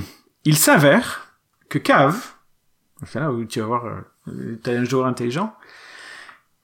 il 0.45 0.57
s'avère 0.57 1.20
que 1.71 1.79
Cave, 1.79 2.33
c'est 3.07 3.19
là 3.19 3.31
où 3.31 3.45
tu 3.45 3.61
vas 3.61 3.65
voir, 3.65 3.85
euh, 4.27 4.59
t'as 4.61 4.73
un 4.73 4.83
joueur 4.83 5.07
intelligent. 5.07 5.55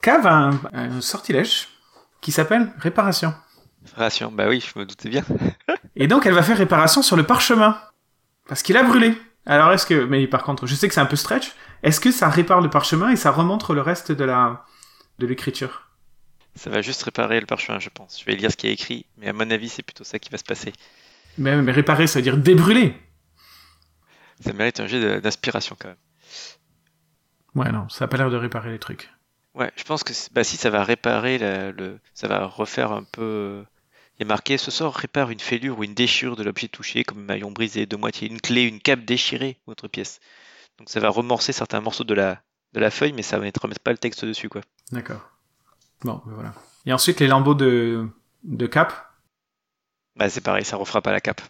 Cave 0.01 0.27
a 0.27 0.33
un, 0.33 0.59
un 0.73 1.01
sortilège 1.01 1.69
qui 2.19 2.33
s'appelle 2.33 2.73
réparation. 2.77 3.33
Ration, 3.95 4.31
bah 4.31 4.49
oui, 4.49 4.59
je 4.61 4.77
me 4.77 4.85
doutais 4.85 5.07
bien. 5.07 5.23
Et 5.95 6.07
donc 6.07 6.25
elle 6.25 6.33
va 6.33 6.43
faire 6.43 6.57
réparation 6.57 7.01
sur 7.01 7.15
le 7.15 7.23
parchemin. 7.23 7.79
Parce 8.49 8.61
qu'il 8.61 8.75
a 8.75 8.83
brûlé. 8.83 9.17
Alors 9.45 9.71
est-ce 9.71 9.85
que, 9.85 10.03
mais 10.03 10.27
par 10.27 10.43
contre, 10.43 10.67
je 10.67 10.75
sais 10.75 10.89
que 10.89 10.93
c'est 10.93 10.99
un 10.99 11.05
peu 11.05 11.15
stretch, 11.15 11.53
est-ce 11.83 12.01
que 12.01 12.11
ça 12.11 12.27
répare 12.27 12.59
le 12.59 12.69
parchemin 12.69 13.09
et 13.09 13.15
ça 13.15 13.31
remontre 13.31 13.73
le 13.73 13.81
reste 13.81 14.11
de 14.11 14.25
la, 14.25 14.65
de 15.19 15.25
l'écriture? 15.25 15.83
Ça 16.55 16.69
va 16.69 16.81
juste 16.81 17.01
réparer 17.03 17.39
le 17.39 17.45
parchemin, 17.45 17.79
je 17.79 17.89
pense. 17.89 18.19
Je 18.19 18.25
vais 18.25 18.35
lire 18.35 18.51
ce 18.51 18.57
qui 18.57 18.67
est 18.67 18.73
écrit, 18.73 19.05
mais 19.17 19.29
à 19.29 19.33
mon 19.33 19.49
avis, 19.51 19.69
c'est 19.69 19.83
plutôt 19.83 20.03
ça 20.03 20.19
qui 20.19 20.29
va 20.29 20.37
se 20.37 20.43
passer. 20.43 20.73
mais, 21.37 21.61
mais 21.61 21.71
réparer, 21.71 22.07
ça 22.07 22.19
veut 22.19 22.23
dire 22.23 22.37
débrûler. 22.37 22.93
Ça 24.41 24.53
mérite 24.53 24.79
un 24.79 24.87
jet 24.87 25.21
d'inspiration 25.21 25.75
quand 25.79 25.89
même. 25.89 25.97
Ouais, 27.55 27.71
non, 27.71 27.89
ça 27.89 28.05
a 28.05 28.07
pas 28.07 28.17
l'air 28.17 28.29
de 28.29 28.35
réparer 28.37 28.71
les 28.71 28.79
trucs. 28.79 29.09
Ouais, 29.55 29.71
je 29.75 29.83
pense 29.83 30.03
que 30.03 30.13
bah, 30.31 30.43
si 30.43 30.57
ça 30.57 30.69
va 30.69 30.83
réparer 30.83 31.37
la- 31.39 31.71
le, 31.71 31.99
ça 32.13 32.27
va 32.27 32.45
refaire 32.45 32.91
un 32.91 33.03
peu. 33.03 33.65
Il 34.17 34.23
y 34.23 34.25
a 34.25 34.27
marqué 34.27 34.57
ce 34.57 34.71
sort 34.71 34.95
répare 34.95 35.29
une 35.31 35.39
fêlure 35.39 35.79
ou 35.79 35.83
une 35.83 35.93
déchirure 35.93 36.35
de 36.35 36.43
l'objet 36.43 36.67
touché, 36.67 37.03
comme 37.03 37.19
un 37.19 37.23
maillon 37.23 37.51
brisé 37.51 37.85
de 37.85 37.95
moitié, 37.95 38.27
une 38.27 38.41
clé, 38.41 38.63
une 38.63 38.79
cape 38.79 39.05
déchirée 39.05 39.59
ou 39.67 39.71
autre 39.71 39.87
pièce. 39.87 40.19
Donc 40.77 40.89
ça 40.89 40.99
va 40.99 41.09
remorcer 41.09 41.53
certains 41.53 41.81
morceaux 41.81 42.03
de 42.03 42.13
la 42.13 42.41
de 42.73 42.79
la 42.79 42.91
feuille, 42.91 43.13
mais 43.13 43.23
ça 43.23 43.37
ne 43.39 43.51
remettre 43.61 43.81
pas 43.81 43.91
le 43.91 43.97
texte 43.97 44.25
dessus 44.25 44.49
quoi. 44.49 44.61
D'accord. 44.91 45.31
Bon, 46.01 46.21
ben 46.25 46.33
voilà. 46.33 46.53
Et 46.85 46.93
ensuite, 46.93 47.19
les 47.19 47.27
lambeaux 47.27 47.55
de, 47.55 48.07
de 48.43 48.67
cap. 48.67 48.93
Bah 50.15 50.29
c'est 50.29 50.41
pareil, 50.41 50.65
ça 50.65 50.77
refera 50.77 51.01
pas 51.01 51.11
la 51.11 51.21
cape. 51.21 51.41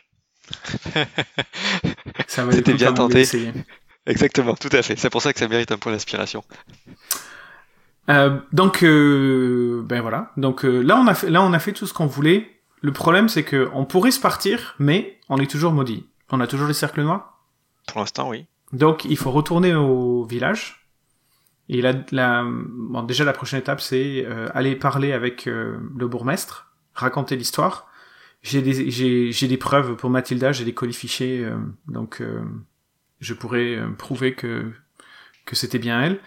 Ça 2.27 2.45
va 2.45 2.51
C'était 2.51 2.73
bien 2.73 2.93
tenté. 2.93 3.23
Exactement, 4.05 4.55
tout 4.55 4.69
à 4.71 4.81
fait. 4.81 4.97
C'est 4.97 5.09
pour 5.09 5.21
ça 5.21 5.33
que 5.33 5.39
ça 5.39 5.47
mérite 5.47 5.71
un 5.71 5.77
point 5.77 5.91
d'inspiration. 5.91 6.43
Euh, 8.09 8.39
donc, 8.53 8.83
euh, 8.83 9.83
ben 9.85 10.01
voilà. 10.01 10.31
Donc 10.37 10.63
euh, 10.63 10.81
là, 10.81 10.97
on 10.97 11.07
a 11.07 11.13
fait, 11.13 11.29
là, 11.29 11.41
on 11.43 11.53
a 11.53 11.59
fait 11.59 11.73
tout 11.73 11.85
ce 11.85 11.93
qu'on 11.93 12.05
voulait. 12.05 12.49
Le 12.81 12.93
problème, 12.93 13.27
c'est 13.27 13.43
que 13.43 13.69
on 13.73 13.85
pourrait 13.85 14.11
se 14.11 14.19
partir, 14.19 14.75
mais 14.79 15.19
on 15.29 15.37
est 15.37 15.49
toujours 15.49 15.73
maudit. 15.73 16.07
On 16.29 16.39
a 16.39 16.47
toujours 16.47 16.67
les 16.67 16.73
cercles 16.73 17.01
noirs. 17.01 17.37
Pour 17.87 17.99
l'instant, 17.99 18.29
oui. 18.29 18.45
Donc, 18.71 19.05
il 19.05 19.17
faut 19.17 19.31
retourner 19.31 19.75
au 19.75 20.23
village. 20.23 20.87
Et 21.69 21.81
la, 21.81 21.93
la, 22.11 22.45
bon, 22.45 23.03
déjà, 23.03 23.25
la 23.25 23.33
prochaine 23.33 23.59
étape, 23.59 23.81
c'est 23.81 24.25
aller 24.53 24.75
parler 24.75 25.11
avec 25.11 25.45
le 25.45 26.07
bourgmestre, 26.07 26.71
raconter 26.93 27.35
l'histoire. 27.35 27.87
J'ai 28.43 28.61
des, 28.61 28.89
j'ai, 28.91 29.31
j'ai 29.31 29.47
des 29.47 29.57
preuves 29.57 29.95
pour 29.95 30.09
Mathilda, 30.09 30.51
j'ai 30.51 30.63
des 30.63 30.73
colis 30.73 30.93
fichés, 30.93 31.43
euh, 31.43 31.57
donc 31.87 32.21
euh, 32.21 32.43
je 33.19 33.33
pourrais 33.33 33.75
euh, 33.75 33.89
prouver 33.89 34.33
que 34.33 34.71
que 35.45 35.55
c'était 35.55 35.79
bien 35.79 36.01
elle. 36.01 36.19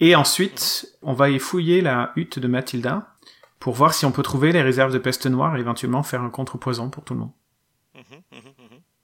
Et 0.00 0.14
ensuite, 0.14 0.86
on 1.02 1.12
va 1.14 1.30
y 1.30 1.38
fouiller 1.38 1.80
la 1.80 2.12
hutte 2.16 2.38
de 2.38 2.46
Mathilda 2.48 3.14
pour 3.58 3.74
voir 3.74 3.94
si 3.94 4.04
on 4.04 4.12
peut 4.12 4.22
trouver 4.22 4.52
les 4.52 4.62
réserves 4.62 4.92
de 4.92 4.98
peste 4.98 5.26
noire 5.26 5.56
et 5.56 5.60
éventuellement 5.60 6.02
faire 6.02 6.22
un 6.22 6.30
contrepoison 6.30 6.90
pour 6.90 7.02
tout 7.04 7.14
le 7.14 7.20
monde. 7.20 7.32
Mhm. 7.94 8.20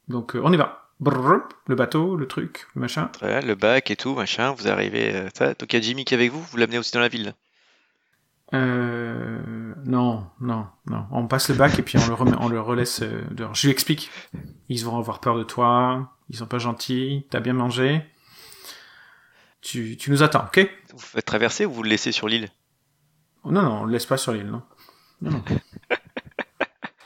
Donc, 0.09 0.37
euh, 0.37 0.40
on 0.45 0.52
y 0.52 0.57
va. 0.57 0.90
Brrr, 1.00 1.40
le 1.66 1.75
bateau, 1.75 2.16
le 2.16 2.28
truc, 2.28 2.66
le 2.75 2.81
machin. 2.83 3.07
Très 3.07 3.26
bien, 3.26 3.40
le 3.40 3.54
bac 3.54 3.90
et 3.90 3.97
tout, 3.97 4.14
machin, 4.14 4.52
vous 4.52 4.69
arrivez. 4.69 5.14
euh, 5.14 5.28
ça. 5.35 5.54
Donc 5.54 5.73
il 5.73 5.76
y 5.76 5.78
a 5.78 5.83
Jimmy 5.83 6.04
qui 6.04 6.14
est 6.14 6.19
avec 6.19 6.31
vous, 6.31 6.40
vous 6.42 6.57
l'amenez 6.59 6.78
aussi 6.78 6.92
dans 6.92 7.00
la 7.00 7.09
ville. 7.09 7.35
Euh, 8.55 9.75
non, 9.87 10.27
non, 10.41 10.67
non. 10.87 11.07
On 11.11 11.27
passe 11.27 11.49
le 11.49 11.55
bac 11.55 11.79
et 11.79 11.83
puis 11.83 11.99
on 11.99 12.07
le, 12.07 12.15
remet, 12.15 12.37
on 12.39 12.49
le 12.49 12.61
relaisse 12.61 13.01
euh, 13.03 13.23
dehors. 13.31 13.55
Je 13.55 13.67
lui 13.67 13.73
explique. 13.73 14.11
Ils 14.69 14.85
vont 14.85 14.99
avoir 14.99 15.21
peur 15.21 15.39
de 15.39 15.43
toi. 15.43 16.13
Ils 16.29 16.37
sont 16.37 16.47
pas 16.47 16.59
gentils. 16.59 17.27
T'as 17.31 17.41
bien 17.41 17.55
mangé. 17.55 18.05
Tu, 19.63 19.97
tu 19.97 20.11
nous 20.11 20.23
attends, 20.23 20.45
ok? 20.45 20.69
Vous 20.93 20.99
faites 20.99 21.25
traverser 21.25 21.65
ou 21.67 21.73
vous 21.73 21.83
le 21.83 21.89
laissez 21.89 22.13
sur 22.13 22.29
l'île? 22.29 22.49
Non, 23.45 23.63
non, 23.63 23.81
on 23.83 23.85
le 23.85 23.93
laisse 23.93 24.07
pas 24.07 24.17
sur 24.17 24.33
l'île, 24.33 24.47
non. 24.47 24.63
Non, 25.23 25.31
non. 25.31 25.43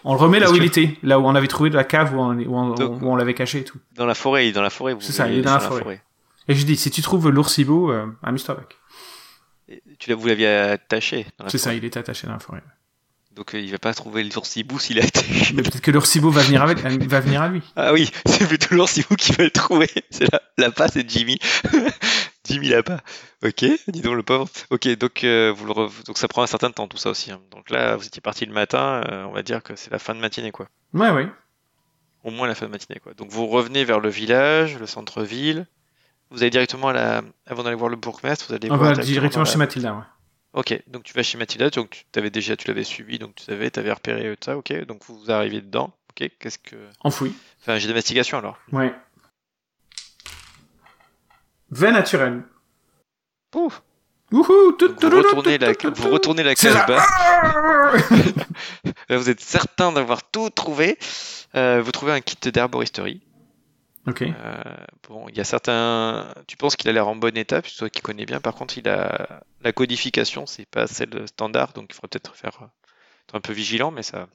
on 0.05 0.15
le 0.15 0.19
remet 0.19 0.39
là 0.41 0.51
où 0.51 0.55
il 0.57 0.65
était, 0.65 0.97
là 1.03 1.19
où 1.19 1.27
on 1.27 1.35
avait 1.35 1.49
trouvé 1.49 1.69
de 1.71 1.77
la 1.77 1.85
cave 1.85 2.15
où 2.15 2.19
on, 2.19 2.37
où 2.39 2.57
on, 2.57 2.75
Donc- 2.75 3.03
où 3.03 3.07
on 3.07 3.17
l'avait 3.17 3.35
caché 3.35 3.59
et 3.61 3.65
tout. 3.65 3.79
Dans 3.95 4.07
la 4.07 4.15
forêt, 4.15 4.47
il 4.47 4.49
est 4.51 4.53
dans 4.53 4.63
la 4.63 4.71
forêt. 4.71 4.97
C'est 5.01 5.13
ça, 5.13 5.29
il 5.29 5.39
est 5.39 5.43
dans 5.43 5.55
la 5.55 5.61
forêt. 5.61 6.03
Et 6.49 6.55
je 6.55 6.65
dis, 6.65 6.77
si 6.77 6.91
tu 6.91 7.03
trouves 7.03 7.29
l'oursibou, 7.29 7.91
euh, 7.91 8.07
amuse-toi 8.23 8.57
avec. 8.57 8.77
Tu 9.99 10.13
vous 10.13 10.27
l'aviez 10.27 10.49
attaché. 10.49 11.27
C'est 11.49 11.59
ça, 11.59 11.75
il 11.75 11.85
est 11.85 11.97
attaché 11.97 12.27
dans 12.27 12.35
la 12.35 12.39
forêt. 12.39 12.63
Donc 13.33 13.55
euh, 13.55 13.61
il 13.61 13.71
va 13.71 13.79
pas 13.79 13.93
trouver 13.93 14.25
l'oursibou 14.25 14.79
s'il 14.79 14.99
est 14.99 15.05
attaché. 15.07 15.53
Mais 15.55 15.63
peut-être 15.63 15.81
que 15.83 15.91
l'oursibou 15.91 16.31
va 16.31 16.43
venir 16.43 16.63
avec, 16.63 16.79
va 16.79 17.21
venir 17.21 17.43
à 17.43 17.49
lui. 17.49 17.63
Ah 17.77 17.93
oui, 17.93 18.11
c'est 18.27 18.47
plutôt 18.47 18.75
l'oursibou 18.75 19.15
qui 19.17 19.33
va 19.33 19.45
le 19.45 19.51
trouver. 19.51 19.91
C'est 20.11 20.31
la, 20.33 20.41
la 20.57 20.71
pas, 20.71 20.89
c'est 20.89 21.07
Jimmy. 21.09 21.39
Jimmy 22.49 22.69
l'a 22.69 22.83
pas. 22.83 23.01
Ok, 23.45 23.65
dis 23.89 24.01
donc 24.01 24.15
le 24.15 24.23
pauvre. 24.23 24.49
Ok, 24.71 24.89
donc, 24.97 25.25
euh, 25.25 25.53
vous 25.55 25.67
le 25.67 25.73
re- 25.73 26.05
donc 26.07 26.17
ça 26.17 26.29
prend 26.29 26.43
un 26.43 26.47
certain 26.47 26.71
temps 26.71 26.87
tout 26.89 26.97
ça 26.97 27.11
aussi. 27.11 27.31
hein. 27.33 27.41
Donc 27.51 27.69
là, 27.71 27.97
vous 27.97 28.07
étiez 28.07 28.21
parti 28.23 28.47
le 28.47 28.53
matin, 28.53 29.03
euh, 29.11 29.25
on 29.25 29.33
va 29.33 29.43
dire 29.43 29.63
que 29.63 29.75
c'est 29.77 29.91
la 29.91 29.99
fin 29.99 30.15
de 30.15 30.21
matinée 30.21 30.53
quoi. 30.53 30.69
Ouais, 30.95 31.11
ouais. 31.11 31.29
Au 32.25 32.31
moins 32.31 32.47
la 32.49 32.55
fin 32.55 32.67
de 32.67 32.71
matinée 32.71 33.01
quoi. 33.01 33.13
Donc 33.15 33.31
vous 33.31 33.47
revenez 33.49 33.85
vers 33.85 34.01
le 34.01 34.09
village, 34.09 34.79
le 34.79 34.87
centre-ville. 34.87 35.67
Vous 36.31 36.43
allez 36.43 36.51
directement 36.51 36.89
à 36.89 36.93
la... 36.93 37.23
Avant 37.47 37.63
d'aller 37.63 37.77
voir 37.77 37.89
le 37.89 37.97
bourgmestre, 37.97 38.47
vous 38.49 38.55
allez 38.55 38.71
On 38.71 38.77
voir 38.77 38.95
va 38.95 39.03
directement 39.03 39.45
chez 39.45 39.59
Mathilda, 39.59 39.95
ouais. 39.95 40.03
Ok, 40.53 40.83
donc 40.87 41.05
tu 41.05 41.13
vas 41.13 41.23
chez 41.23 41.37
Mathilda, 41.37 41.69
donc 41.71 41.91
tu 41.91 42.05
t'avais 42.13 42.31
déjà, 42.31 42.57
tu 42.57 42.69
l'avais 42.69 42.85
suivi, 42.85 43.19
donc 43.19 43.35
tu 43.35 43.45
savais, 43.45 43.71
tu 43.71 43.79
avais 43.79 43.93
repéré 43.93 44.27
euh, 44.27 44.37
ça, 44.43 44.57
ok, 44.57 44.87
donc 44.87 45.03
vous 45.07 45.31
arrivez 45.31 45.61
dedans, 45.61 45.95
ok, 46.11 46.31
qu'est-ce 46.39 46.59
que... 46.59 46.77
Enfoui. 47.01 47.35
Enfin, 47.61 47.79
j'ai 47.79 47.89
d'investigation 47.89 48.39
alors. 48.39 48.59
Ouais. 48.73 48.95
Vin 51.71 51.93
naturel. 51.93 52.43
Ouf. 53.55 53.83
Wouhou 54.33 54.73
tout, 54.73 54.93
vous 55.01 55.11
retournez 55.11 55.59
la, 55.59 55.73
vous 55.73 56.11
retournez 56.11 56.43
la. 56.43 56.55
Là, 59.09 59.19
vous 59.19 59.31
êtes 59.31 59.41
certain 59.41 59.93
d'avoir 59.93 60.29
tout 60.29 60.51
trouvé. 60.51 60.99
Euh, 61.55 61.81
vous 61.81 61.93
trouvez 61.93 62.13
un 62.13 62.21
kit 62.21 62.51
d'herboristerie. 62.51 63.21
Ok. 64.07 64.23
Euh, 64.23 64.63
bon, 65.09 65.29
il 65.29 65.37
y 65.37 65.41
a 65.41 65.45
certains. 65.45 66.33
Tu 66.47 66.57
penses 66.57 66.77
qu'il 66.77 66.89
a 66.89 66.93
l'air 66.93 67.09
en 67.09 67.17
bon 67.17 67.37
état, 67.37 67.61
puisque 67.61 67.79
toi 67.79 67.91
qui 67.91 68.01
connais 68.01 68.25
bien. 68.25 68.41
Par 68.41 68.55
contre, 68.55 68.79
il 68.79 68.89
a 68.89 69.43
la 69.63 69.73
codification, 69.73 70.47
c'est 70.47 70.67
pas 70.67 70.87
celle 70.87 71.27
standard, 71.29 71.73
donc 71.73 71.87
il 71.91 71.95
faudrait 71.95 72.09
peut-être 72.09 72.35
faire 72.37 72.59
euh, 72.63 72.67
être 73.25 73.35
un 73.35 73.41
peu 73.41 73.53
vigilant, 73.53 73.91
mais 73.91 74.03
ça, 74.03 74.29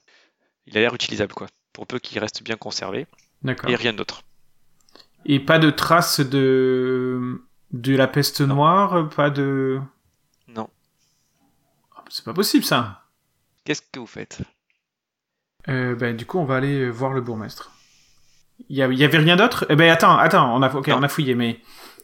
il 0.66 0.76
a 0.76 0.80
l'air 0.80 0.94
utilisable 0.94 1.32
quoi. 1.34 1.46
Pour 1.72 1.86
peu 1.86 1.98
qu'il 1.98 2.18
reste 2.18 2.42
bien 2.42 2.56
conservé 2.56 3.06
D'accord. 3.42 3.70
et 3.70 3.76
rien 3.76 3.94
d'autre. 3.94 4.22
Et 5.24 5.40
pas 5.40 5.58
de 5.58 5.70
traces 5.70 6.20
de 6.20 7.42
de 7.70 7.96
la 7.96 8.06
peste 8.06 8.42
noire, 8.42 9.08
pas 9.08 9.30
de. 9.30 9.80
Non. 10.48 10.68
Ah, 11.96 12.04
C'est 12.10 12.24
pas 12.24 12.34
possible 12.34 12.64
ça. 12.64 13.04
Qu'est-ce 13.64 13.80
que 13.80 13.98
vous 14.00 14.06
faites? 14.06 14.42
Euh, 15.68 15.94
ben 15.94 16.16
du 16.16 16.26
coup 16.26 16.38
on 16.38 16.44
va 16.44 16.56
aller 16.56 16.90
voir 16.90 17.12
le 17.12 17.20
bourgmestre. 17.20 17.70
Il 18.68 18.76
y, 18.76 18.82
avait 18.82 19.18
rien 19.18 19.36
d'autre? 19.36 19.66
Eh 19.68 19.76
ben 19.76 19.90
attends, 19.90 20.16
attends, 20.16 20.54
on 20.56 20.62
a 20.62 20.70
on 20.74 21.08
fouillé, 21.08 21.34
mais 21.34 21.60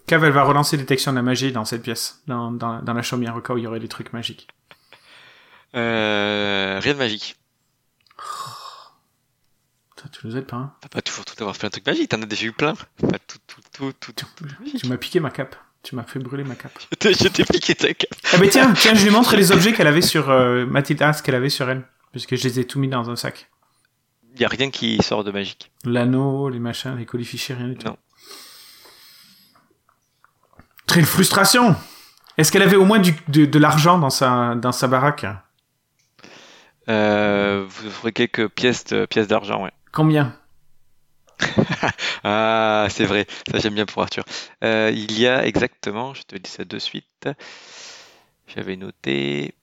Cave 0.06 0.24
elle 0.24 0.32
va 0.32 0.42
relancer 0.42 0.76
détection 0.76 1.12
de 1.12 1.16
la 1.16 1.22
magie 1.22 1.52
dans 1.52 1.64
cette 1.64 1.82
pièce, 1.82 2.20
dans, 2.26 2.50
dans, 2.50 2.82
dans 2.82 2.92
la 2.94 3.02
chaumière 3.02 3.36
au 3.36 3.40
cas 3.40 3.54
où 3.54 3.58
il 3.58 3.64
y 3.64 3.66
aurait 3.66 3.80
des 3.80 3.88
trucs 3.88 4.12
magiques. 4.12 4.48
euh, 5.74 6.78
Rien 6.82 6.92
de 6.94 6.98
magique. 6.98 7.36
Putain, 9.96 10.08
tu 10.12 10.26
nous 10.26 10.36
aides 10.36 10.46
pas, 10.46 10.56
hein 10.56 10.72
T'as 10.80 10.88
pas 10.88 11.02
toujours 11.02 11.24
tout 11.24 11.34
avoir 11.40 11.56
fait 11.56 11.66
un 11.66 11.70
truc 11.70 11.86
magique, 11.86 12.08
t'en 12.10 12.22
as 12.22 12.26
déjà 12.26 12.46
eu 12.46 12.52
plein. 12.52 12.74
Pas 12.74 13.18
tout, 13.26 13.38
tout, 13.46 13.60
tout, 13.98 14.12
tout, 14.12 14.12
tout. 14.12 14.44
Tu 14.78 14.86
m'as 14.88 14.96
piqué 14.96 15.20
ma 15.20 15.30
cape. 15.30 15.56
Tu 15.82 15.94
m'as 15.94 16.02
fait 16.04 16.18
brûler 16.18 16.44
ma 16.44 16.54
cape. 16.54 16.78
Je 17.02 17.28
t'ai- 17.28 17.44
piqué 17.44 17.74
ta 17.74 17.92
cape. 17.94 18.10
Ah 18.32 18.38
ben 18.38 18.48
tiens, 18.48 18.72
tiens, 18.74 18.94
je 18.94 19.04
lui 19.04 19.10
montre 19.10 19.36
les 19.36 19.52
objets 19.52 19.72
qu'elle 19.72 19.86
avait 19.86 20.02
sur 20.02 20.28
euh, 20.30 20.66
Mathilda, 20.66 21.12
ce 21.12 21.22
qu'elle 21.22 21.34
avait 21.36 21.48
sur 21.48 21.68
elle, 21.70 21.82
puisque 22.10 22.34
je 22.36 22.44
les 22.44 22.60
ai 22.60 22.66
tout 22.66 22.78
mis 22.80 22.88
dans 22.88 23.10
un 23.10 23.16
sac. 23.16 23.48
Y 24.38 24.44
a 24.44 24.48
rien 24.48 24.70
qui 24.70 25.02
sort 25.02 25.24
de 25.24 25.30
magique. 25.32 25.70
L'anneau, 25.84 26.48
les 26.48 26.58
machins, 26.60 26.96
les 26.96 27.06
colis 27.06 27.24
fichiers, 27.24 27.54
rien 27.54 27.68
du 27.68 27.76
tout. 27.76 27.86
Non. 27.88 27.96
Quelle 30.86 31.04
frustration 31.06 31.76
Est-ce 32.36 32.50
qu'elle 32.52 32.62
avait 32.62 32.76
au 32.76 32.84
moins 32.84 32.98
du, 32.98 33.14
de, 33.28 33.44
de 33.44 33.58
l'argent 33.58 33.98
dans 33.98 34.10
sa, 34.10 34.54
dans 34.54 34.72
sa 34.72 34.86
baraque? 34.88 35.26
Euh, 36.88 37.66
vous 37.68 37.86
offrez 37.88 38.12
quelques 38.12 38.48
pièces 38.48 38.84
de- 38.84 39.04
pièces 39.06 39.28
d'argent, 39.28 39.62
ouais. 39.64 39.72
Combien? 39.92 40.34
Ah, 42.24 42.88
c'est 42.90 43.04
vrai. 43.04 43.26
Ça, 43.50 43.58
j'aime 43.58 43.74
bien 43.74 43.86
pour 43.86 44.02
Arthur. 44.02 44.24
Euh, 44.64 44.90
il 44.92 45.18
y 45.18 45.26
a 45.28 45.46
exactement, 45.46 46.12
je 46.14 46.22
te 46.22 46.36
dis 46.36 46.50
ça 46.50 46.64
de 46.64 46.78
suite. 46.78 47.28
J'avais 48.48 48.76
noté 48.76 49.54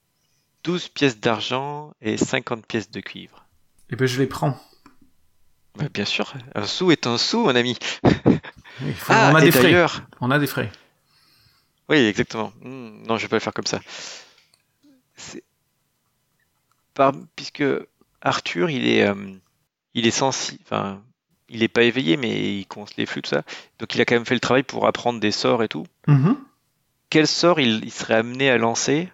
12 0.64 0.88
pièces 0.88 1.20
d'argent 1.20 1.92
et 2.02 2.18
50 2.18 2.66
pièces 2.66 2.90
de 2.92 3.02
cuivre. 3.02 3.45
Eh 3.92 3.96
ben 3.96 4.08
je 4.08 4.20
les 4.20 4.28
prends. 4.28 4.60
Bah, 5.78 5.86
bien 5.94 6.06
sûr, 6.06 6.34
un 6.56 6.66
sou 6.66 6.92
est 6.92 7.06
un 7.08 7.18
sou, 7.18 7.42
mon 7.44 7.56
ami. 7.56 7.78
Il 8.82 8.94
faut- 8.94 9.14
Ah, 9.14 9.30
on 9.32 9.36
a 9.36 9.42
et 9.42 9.46
des 9.46 9.52
frais. 9.52 9.86
On 10.22 10.32
a 10.32 10.40
des 10.40 10.48
frais. 10.48 10.72
Oui, 11.90 11.98
exactement. 11.98 12.52
Hmm, 12.62 13.04
non, 13.06 13.18
je 13.18 13.24
vais 13.24 13.28
pas 13.30 13.36
le 13.36 13.42
faire 13.42 13.54
comme 13.54 13.68
ça. 13.68 13.80
Par... 16.94 17.12
Puisque 17.36 17.64
Arthur, 18.22 18.70
il 18.70 18.88
est, 18.88 19.08
euh, 19.08 19.14
il 19.94 20.08
est 20.08 20.12
sensible, 20.12 20.62
enfin, 20.66 21.02
il 21.50 21.62
est 21.62 21.68
pas 21.68 21.84
éveillé, 21.84 22.18
mais 22.18 22.58
il 22.60 22.66
compte 22.66 22.96
les 22.98 23.06
flux, 23.06 23.22
tout 23.22 23.30
ça. 23.30 23.44
Donc, 23.80 23.94
il 23.96 24.02
a 24.02 24.06
quand 24.06 24.16
même 24.16 24.26
fait 24.26 24.34
le 24.34 24.40
travail 24.40 24.64
pour 24.64 24.88
apprendre 24.88 25.20
des 25.20 25.32
sorts 25.32 25.62
et 25.64 25.68
tout. 25.68 25.86
Mhm. 26.08 26.38
Quel 27.10 27.28
sort 27.28 27.60
il, 27.60 27.84
il 27.84 27.92
serait 27.92 28.16
amené 28.16 28.50
à 28.50 28.58
lancer, 28.58 29.12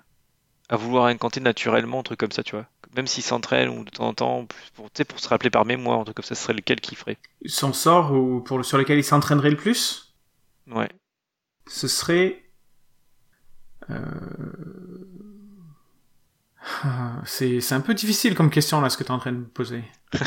à 0.70 0.76
vouloir 0.78 1.06
incanter 1.06 1.40
naturellement, 1.42 2.00
un 2.00 2.04
truc 2.04 2.20
comme 2.20 2.32
ça, 2.32 2.44
tu 2.44 2.56
vois? 2.56 2.68
Même 2.96 3.08
s'il 3.08 3.24
s'entraîne 3.24 3.70
ou 3.70 3.84
de 3.86 3.90
temps 3.90 4.08
en 4.10 4.14
temps, 4.14 4.48
pour, 4.76 4.86
tu 4.92 4.98
sais, 4.98 5.06
pour 5.06 5.20
se 5.20 5.30
rappeler 5.30 5.50
par 5.50 5.66
mémoire, 5.66 6.00
un 6.00 6.04
truc 6.04 6.16
comme 6.18 6.26
ça, 6.26 6.36
ce 6.36 6.44
serait 6.44 6.54
lequel 6.54 6.82
qu'il 6.82 6.98
ferait 6.98 7.18
Son 7.46 7.72
sort 7.74 8.12
ou 8.12 8.42
pour 8.42 8.64
sur 8.66 8.78
lequel 8.78 8.98
il 9.00 9.04
s'entraînerait 9.04 9.52
le 9.52 9.58
plus, 9.58 10.14
Ouais. 10.70 10.90
ce 11.68 11.88
serait. 11.88 12.44
euh, 13.90 14.04
C'est 17.26 17.72
un 17.74 17.82
peu 17.82 17.94
difficile 17.94 18.36
comme 18.36 18.50
question 18.50 18.82
là 18.82 18.90
ce 18.90 18.98
que 18.98 19.04
tu 19.04 19.10
es 19.10 19.12
en 19.14 19.20
train 19.20 19.32
de 19.32 19.38
me 19.38 19.46
poser. 19.46 19.84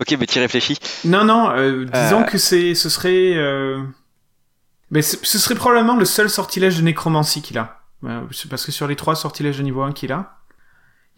Ok, 0.00 0.16
mais 0.18 0.24
tu 0.26 0.38
réfléchis. 0.38 0.78
Non, 1.04 1.24
non, 1.24 1.50
euh, 1.50 1.84
disons 1.84 2.20
Euh. 2.22 2.24
que 2.24 2.38
c'est, 2.38 2.74
ce 2.74 2.88
serait, 2.88 3.34
euh... 3.36 3.82
mais 4.90 5.02
ce 5.02 5.38
serait 5.38 5.54
probablement 5.54 5.94
le 5.96 6.06
seul 6.06 6.30
sortilège 6.30 6.78
de 6.78 6.82
nécromancie 6.82 7.42
qu'il 7.42 7.58
a. 7.58 7.82
Euh, 8.04 8.22
parce 8.48 8.64
que 8.64 8.72
sur 8.72 8.86
les 8.88 8.96
trois 8.96 9.14
sortilèges 9.14 9.58
de 9.58 9.62
niveau 9.62 9.82
1 9.82 9.92
qu'il 9.92 10.10
a, 10.12 10.39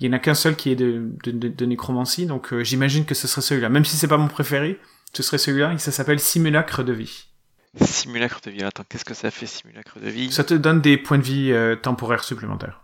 il 0.03 0.07
y 0.07 0.09
en 0.11 0.13
a 0.15 0.19
qu'un 0.19 0.35
seul 0.35 0.57
qui 0.57 0.71
est 0.71 0.77
de, 0.77 1.11
de, 1.25 1.31
de- 1.31 1.49
de 1.49 1.67
nécromancie, 1.67 2.27
donc 2.27 2.53
euh, 2.53 2.65
j'imagine 2.65 3.05
que 3.05 3.15
ce 3.15 3.27
serait 3.29 3.41
celui-là. 3.43 3.69
Même 3.69 3.85
si 3.85 3.97
c'est 3.97 4.09
pas 4.09 4.17
mon 4.19 4.29
préféré, 4.29 4.79
ce 5.13 5.23
serait 5.23 5.39
celui-là, 5.39 5.73
et 5.73 5.79
ça 5.79 5.93
s'appelle 5.93 6.19
Simulacre 6.21 6.83
de 6.83 6.93
vie. 6.93 7.27
Simulacre 7.81 8.41
de 8.45 8.51
vie. 8.51 8.63
Attends, 8.63 8.85
qu'est-ce 8.89 9.05
que 9.05 9.15
ça 9.15 9.31
fait, 9.31 9.47
simulacre 9.47 9.99
de 9.99 10.09
vie? 10.11 10.31
Ça 10.33 10.45
te 10.45 10.55
donne 10.55 10.81
des 10.81 10.97
points 10.99 11.19
de 11.19 11.23
vie 11.23 11.53
euh, 11.53 11.77
temporaires 11.77 12.25
supplémentaires. 12.25 12.83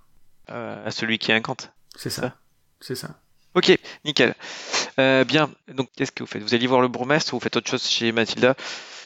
Euh, 0.50 0.86
À 0.86 0.90
celui 0.90 1.18
qui 1.18 1.32
incante. 1.32 1.72
C'est 1.96 2.10
ça. 2.10 2.36
C'est 2.80 2.94
ça. 2.94 3.20
Ok, 3.54 3.76
nickel. 4.04 4.34
Bien, 4.96 5.50
donc 5.74 5.88
qu'est-ce 5.96 6.12
que 6.12 6.22
vous 6.22 6.28
faites? 6.28 6.42
Vous 6.42 6.54
allez 6.54 6.66
voir 6.66 6.80
le 6.80 6.88
bourgmestre 6.88 7.34
ou 7.34 7.36
vous 7.36 7.42
faites 7.42 7.56
autre 7.56 7.70
chose 7.70 7.84
chez 7.86 8.12
Mathilda 8.12 8.54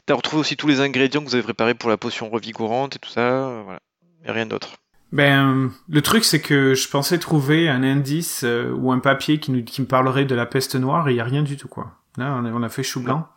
T'as 0.07 0.15
retrouvé 0.15 0.41
aussi 0.41 0.57
tous 0.57 0.67
les 0.67 0.81
ingrédients 0.81 1.21
que 1.23 1.29
vous 1.29 1.35
avez 1.35 1.45
préparés 1.45 1.75
pour 1.75 1.89
la 1.91 1.97
potion 1.97 2.29
revigorante 2.29 2.97
et 2.97 2.99
tout 2.99 3.09
ça, 3.11 3.63
voilà. 3.65 3.81
Et 4.25 4.31
rien 4.33 4.47
d'autre. 4.47 4.77
Ben, 5.13 5.71
le 5.91 6.01
truc, 6.03 6.25
c'est 6.25 6.41
que 6.41 6.75
je 6.75 6.89
pensais 6.89 7.19
trouver 7.19 7.69
un 7.69 7.83
indice 7.83 8.45
euh, 8.45 8.73
ou 8.73 8.93
un 8.93 8.99
papier 8.99 9.39
qui, 9.39 9.51
nous, 9.53 9.63
qui 9.63 9.83
me 9.83 9.87
parlerait 9.87 10.25
de 10.25 10.35
la 10.35 10.47
peste 10.47 10.75
noire 10.75 11.09
et 11.09 11.13
il 11.13 11.17
y 11.17 11.21
a 11.21 11.25
rien 11.25 11.43
du 11.43 11.57
tout, 11.57 11.69
quoi. 11.69 11.99
Là, 12.17 12.35
on 12.41 12.45
a, 12.47 12.51
on 12.51 12.63
a 12.63 12.69
fait 12.69 12.83
chou 12.83 13.01
blanc. 13.03 13.29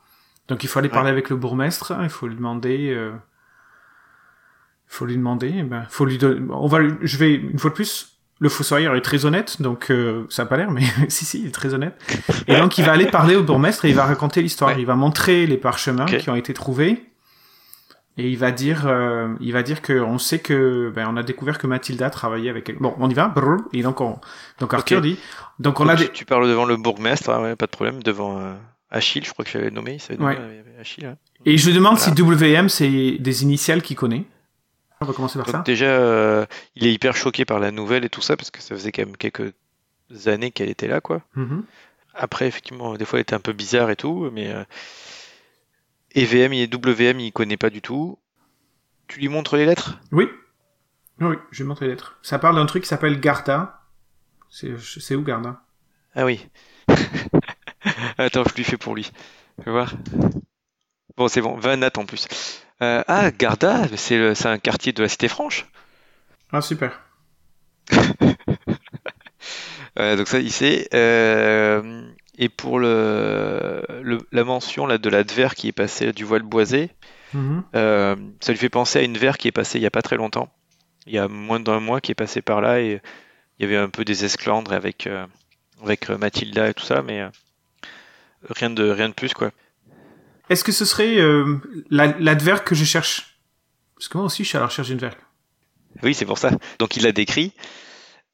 Donc, 0.47 0.63
il 0.63 0.67
faut 0.67 0.79
aller 0.79 0.87
Ouais. 0.87 0.93
parler 0.93 1.09
avec 1.09 1.29
le 1.29 1.35
bourgmestre, 1.35 1.91
hein, 1.91 1.99
il 2.03 2.09
faut 2.09 2.27
lui 2.27 2.35
demander... 2.35 2.91
euh, 2.95 3.11
Il 4.89 4.93
faut 4.95 5.05
lui 5.05 5.17
demander, 5.17 5.53
eh 5.57 5.63
ben, 5.63 5.85
faut 5.89 6.05
lui 6.05 6.17
donner... 6.17 6.41
On 6.51 6.67
va, 6.67 6.79
je 7.01 7.17
vais, 7.17 7.33
une 7.33 7.57
fois 7.59 7.71
de 7.71 7.75
plus, 7.75 8.19
le 8.39 8.49
fossoyeur 8.49 8.95
est 8.95 9.01
très 9.01 9.25
honnête, 9.25 9.61
donc 9.61 9.89
euh, 9.89 10.25
ça 10.29 10.43
a 10.43 10.45
pas 10.45 10.57
l'air, 10.57 10.71
mais 10.71 10.83
si, 11.09 11.25
si, 11.25 11.41
il 11.41 11.47
est 11.47 11.51
très 11.51 11.73
honnête. 11.73 11.99
Et 12.47 12.55
donc, 12.57 12.77
il 12.77 12.85
va 12.85 12.91
aller 12.93 13.07
parler 13.07 13.35
au 13.35 13.43
bourgmestre 13.43 13.85
et 13.85 13.89
il 13.89 13.95
va 13.95 14.05
raconter 14.05 14.41
l'histoire. 14.41 14.71
Ouais. 14.71 14.79
Il 14.79 14.85
va 14.85 14.95
montrer 14.95 15.45
les 15.47 15.57
parchemins 15.57 16.05
qui 16.05 16.29
ont 16.29 16.35
été 16.35 16.53
trouvés. 16.53 17.03
Et 18.17 18.29
il 18.29 18.37
va 18.37 18.51
dire, 18.51 18.87
euh, 18.87 19.33
il 19.41 19.51
va 19.51 19.61
dire 19.61 19.81
que 19.81 19.91
on 19.99 20.17
sait 20.17 20.39
que, 20.39 20.89
ben, 20.95 21.07
on 21.11 21.17
a 21.17 21.23
découvert 21.23 21.57
que 21.57 21.67
Mathilda 21.67 22.09
travaillait 22.09 22.49
avec 22.49 22.69
elle. 22.69 22.77
Bon, 22.77 22.95
on 22.97 23.09
y 23.09 23.13
va. 23.13 23.27
brrr, 23.27 23.57
Et 23.73 23.81
donc, 23.83 23.99
on, 23.99 24.17
donc 24.59 24.73
Arthur 24.73 25.01
dit, 25.01 25.17
donc 25.59 25.79
on 25.81 25.87
a 25.89 25.95
Donc, 25.95 26.05
des, 26.05 26.09
tu, 26.11 26.23
parles 26.23 26.47
devant 26.47 26.63
le 26.65 26.77
bourgmestre, 26.77 27.29
ouais, 27.41 27.55
pas 27.57 27.65
de 27.65 27.71
problème, 27.71 28.01
devant 28.03 28.39
euh, 28.39 28.53
Achille, 28.89 29.25
je 29.25 29.31
crois 29.33 29.43
que 29.43 29.51
j'avais 29.51 29.69
nommé, 29.69 29.95
il 29.95 29.99
s'avait 29.99 30.17
nommé 30.17 30.35
Ouais. 30.35 30.39
euh, 30.39 30.79
Achille. 30.81 31.05
hein. 31.05 31.17
et 31.45 31.57
je 31.57 31.71
demande 31.71 31.97
Voilà. 31.97 32.15
si 32.15 32.21
WM 32.21 32.69
c'est 32.69 33.17
des 33.19 33.43
initiales 33.43 33.81
qu'il 33.81 33.97
connaît. 33.97 34.23
On 35.01 35.05
va 35.05 35.11
commencer 35.13 35.37
par 35.37 35.45
Donc 35.47 35.55
ça. 35.55 35.61
déjà, 35.65 35.85
euh, 35.87 36.45
il 36.77 36.87
est 36.87 36.93
hyper 36.93 37.17
choqué 37.17 37.43
par 37.43 37.59
la 37.59 37.71
nouvelle 37.71 38.05
et 38.05 38.09
tout 38.09 38.21
ça, 38.21 38.37
parce 38.37 38.49
que 38.49 38.61
ça 38.61 38.75
faisait 38.75 38.93
quand 38.93 39.05
même 39.05 39.17
quelques 39.17 39.51
années 40.27 40.51
qu'elle 40.51 40.69
était 40.69 40.87
là, 40.87 41.01
quoi. 41.01 41.21
Mhm. 41.35 41.63
Après, 42.13 42.47
effectivement, 42.47 42.93
des 42.95 43.03
fois, 43.03 43.19
elle 43.19 43.23
était 43.23 43.33
un 43.35 43.41
peu 43.41 43.51
bizarre 43.51 43.89
et 43.89 43.97
tout, 43.97 44.29
mais 44.31 44.53
EVM 46.15 46.53
et 46.53 46.67
WM, 46.67 47.19
il 47.19 47.31
connaît 47.31 47.57
pas 47.57 47.69
du 47.69 47.81
tout. 47.81 48.17
Tu 49.07 49.19
lui 49.19 49.27
montres 49.27 49.55
les 49.57 49.65
lettres? 49.65 49.99
Oui. 50.11 50.29
Oui, 51.21 51.35
je 51.51 51.63
vais 51.63 51.67
montrer 51.67 51.85
les 51.85 51.91
lettres. 51.91 52.17
Ça 52.21 52.39
parle 52.39 52.55
d'un 52.55 52.65
truc 52.65 52.83
qui 52.83 52.89
s'appelle 52.89 53.19
Garda. 53.19 53.81
C'est, 54.49 55.15
où 55.15 55.21
Garda? 55.23 55.61
Ah 56.15 56.25
oui. 56.25 56.47
Attends, 58.17 58.43
je 58.49 58.55
lui 58.55 58.63
fais 58.63 58.77
pour 58.77 58.95
lui. 58.95 59.11
Tu 59.59 59.65
vas 59.65 59.71
voir. 59.71 59.93
Bon, 61.17 61.27
c'est 61.27 61.41
bon, 61.41 61.57
Vanat 61.57 61.91
en 61.97 62.05
plus. 62.05 62.27
Euh, 62.81 63.03
ah, 63.07 63.31
Garda, 63.31 63.87
c'est 63.95 64.17
le- 64.17 64.35
c'est 64.35 64.47
un 64.49 64.57
quartier 64.57 64.91
de 64.91 65.01
la 65.01 65.09
Cité 65.09 65.27
Franche. 65.27 65.65
Ah, 66.51 66.61
super. 66.61 67.01
Euh, 69.97 70.17
donc 70.17 70.27
ça, 70.27 70.39
il 70.39 70.51
sait. 70.51 70.89
Euh, 70.93 72.11
et 72.37 72.49
pour 72.49 72.79
le, 72.79 73.83
le- 74.01 74.25
la 74.31 74.43
mention 74.43 74.85
là, 74.85 74.97
de 74.97 75.09
l'adver 75.09 75.49
qui 75.55 75.67
est 75.69 75.71
passé 75.73 76.11
du 76.13 76.23
voile 76.23 76.43
boisé, 76.43 76.89
Mhm. 77.33 77.63
euh, 77.75 78.15
ça 78.39 78.51
lui 78.51 78.59
fait 78.59 78.69
penser 78.69 78.99
à 78.99 79.01
une 79.01 79.17
verre 79.17 79.37
qui 79.37 79.47
est 79.47 79.51
passée 79.51 79.77
il 79.79 79.81
y 79.81 79.85
a 79.87 79.91
pas 79.91 80.01
très 80.01 80.15
longtemps. 80.17 80.49
Il 81.07 81.13
y 81.13 81.17
a 81.19 81.27
moins 81.27 81.59
d'un 81.59 81.79
mois 81.79 82.01
qui 82.01 82.11
est 82.11 82.15
passé 82.15 82.41
par 82.41 82.61
là 82.61 82.79
et 82.81 83.01
il 83.59 83.63
y 83.63 83.65
avait 83.65 83.77
un 83.77 83.89
peu 83.89 84.05
des 84.05 84.23
esclandres 84.25 84.73
avec, 84.73 85.07
euh, 85.07 85.25
avec 85.83 86.09
euh, 86.09 86.17
Mathilda 86.17 86.69
et 86.69 86.73
tout 86.73 86.83
ça, 86.85 87.01
mais 87.01 87.21
euh, 87.21 87.29
rien 88.49 88.69
de 88.69 88.89
rien 88.89 89.09
de 89.09 89.13
plus 89.13 89.33
quoi. 89.33 89.51
Est-ce 90.49 90.63
que 90.63 90.71
ce 90.71 90.85
serait 90.85 91.15
la- 91.89 92.15
l'adverbe 92.19 92.63
que 92.63 92.75
je 92.75 92.85
cherche? 92.85 93.39
Parce 93.95 94.07
que 94.07 94.17
moi 94.17 94.25
aussi, 94.27 94.43
je 94.43 94.49
suis 94.49 94.57
à 94.57 94.61
la 94.61 94.67
recherche 94.67 94.89
d'une 94.89 94.97
verbe. 94.99 95.15
Oui, 96.03 96.13
c'est 96.13 96.25
pour 96.25 96.37
ça. 96.37 96.51
Donc 96.79 96.97
il 96.97 97.03
l'a 97.03 97.11
décrit. 97.11 97.53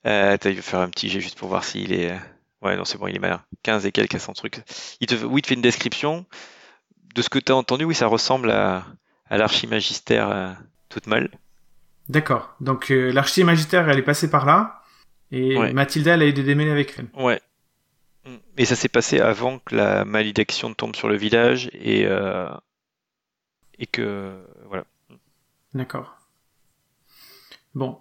Euh, 0.05 0.33
attends, 0.33 0.49
il 0.49 0.55
va 0.55 0.61
faire 0.61 0.79
un 0.79 0.89
petit 0.89 1.07
jet 1.09 1.21
juste 1.21 1.37
pour 1.37 1.47
voir 1.49 1.63
s'il 1.63 1.93
est. 1.93 2.13
Ouais, 2.61 2.75
non, 2.77 2.85
c'est 2.85 2.97
bon, 2.97 3.07
il 3.07 3.15
est 3.15 3.19
malin. 3.19 3.43
15 3.63 3.85
et 3.85 3.91
quelques 3.91 4.15
à 4.15 4.19
son 4.19 4.33
truc. 4.33 4.61
Il 4.99 5.07
te... 5.07 5.15
Oui, 5.25 5.39
il 5.39 5.41
te 5.41 5.47
fait 5.47 5.55
une 5.55 5.61
description. 5.61 6.25
De 7.15 7.21
ce 7.21 7.29
que 7.29 7.39
tu 7.39 7.51
as 7.51 7.55
entendu, 7.55 7.83
oui, 7.85 7.95
ça 7.95 8.07
ressemble 8.07 8.51
à, 8.51 8.85
à 9.29 9.37
l'archimagistère 9.37 10.29
euh, 10.29 10.51
toute 10.89 11.07
mal. 11.07 11.29
D'accord. 12.09 12.55
Donc, 12.61 12.91
euh, 12.91 13.11
l'archimagistère, 13.11 13.89
elle 13.89 13.97
est 13.99 14.03
passée 14.03 14.29
par 14.29 14.45
là. 14.45 14.81
Et 15.31 15.57
Ouais. 15.57 15.73
Mathilda, 15.73 16.13
elle 16.13 16.21
a 16.21 16.25
aidé 16.25 16.43
démêler 16.43 16.71
avec 16.71 16.93
elle. 16.97 17.07
Ouais. 17.13 17.41
Mm. 18.25 18.35
Et 18.57 18.65
ça 18.65 18.75
s'est 18.75 18.89
passé 18.89 19.19
avant 19.19 19.59
que 19.59 19.75
la 19.75 20.05
malédiction 20.05 20.73
tombe 20.73 20.95
sur 20.95 21.07
le 21.09 21.15
village 21.15 21.69
et, 21.73 22.05
euh, 22.05 22.49
et 23.79 23.87
que. 23.87 24.39
Voilà. 24.67 24.83
D'accord. 25.73 26.17
Bon. 27.73 27.97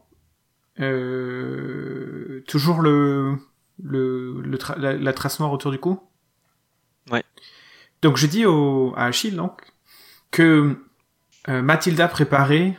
Euh, 0.81 2.43
toujours 2.49 2.81
le, 2.81 3.37
le, 3.83 4.41
le 4.41 4.57
tra- 4.59 4.79
la, 4.79 4.95
la 4.95 5.13
trace 5.13 5.41
noire 5.41 5.53
autour 5.53 5.71
du 5.71 5.79
cou 5.79 6.01
Ouais. 7.11 7.25
Donc 8.03 8.17
je 8.17 8.27
dis 8.27 8.47
au, 8.47 8.93
à 8.97 9.07
Achille 9.07 9.35
donc, 9.37 9.63
que 10.31 10.77
euh, 11.49 11.63
Mathilda 11.63 12.09
préparait 12.09 12.79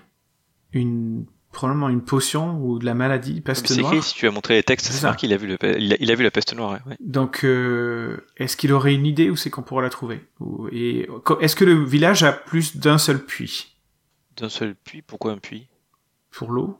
une, 0.73 1.25
probablement 1.51 1.89
une 1.89 2.01
potion 2.03 2.57
ou 2.63 2.79
de 2.79 2.85
la 2.85 2.93
maladie 2.93 3.41
peste 3.41 3.67
C'est 3.67 3.77
noire. 3.81 3.93
écrit, 3.93 4.03
si 4.07 4.13
tu 4.15 4.27
as 4.27 4.31
montré 4.31 4.53
les 4.55 4.63
textes, 4.63 4.87
C'est 4.87 4.93
c'est 4.93 5.03
marqué, 5.05 5.27
il 5.27 5.33
a, 5.33 5.37
vu 5.37 5.47
le... 5.47 5.57
il, 5.77 5.93
a, 5.93 5.97
il 5.99 6.11
a 6.11 6.15
vu 6.15 6.23
la 6.23 6.31
peste 6.31 6.55
noire. 6.55 6.79
ouais. 6.87 6.95
Donc, 7.01 7.43
euh, 7.43 8.25
est-ce 8.37 8.55
qu'il 8.55 8.71
aurait 8.71 8.93
une 8.93 9.05
idée 9.05 9.29
où 9.29 9.35
c'est 9.35 9.49
qu'on 9.49 9.63
pourrait 9.63 9.83
la 9.83 9.89
trouver? 9.89 10.25
Ou- 10.39 10.69
Et 10.71 11.09
est-ce 11.41 11.55
que 11.55 11.65
le 11.65 11.83
village 11.83 12.23
a 12.23 12.31
plus 12.31 12.77
d'un 12.77 12.97
seul 12.97 13.23
puits? 13.25 13.75
D'un 14.37 14.49
seul 14.49 14.75
puits, 14.75 15.01
pourquoi 15.01 15.33
un 15.33 15.37
puits? 15.39 15.67
Pour 16.31 16.51
l'eau 16.51 16.79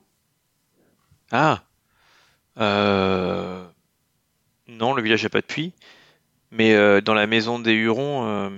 Ah 1.31 1.63
euh... 2.57 3.67
Non, 4.71 4.93
le 4.93 5.01
village 5.01 5.23
n'a 5.23 5.29
pas 5.29 5.41
de 5.41 5.45
puits. 5.45 5.73
Mais 6.51 6.73
euh, 6.73 7.01
dans 7.01 7.13
la 7.13 7.27
maison 7.27 7.59
des 7.59 7.73
Hurons, 7.73 8.25
euh, 8.27 8.49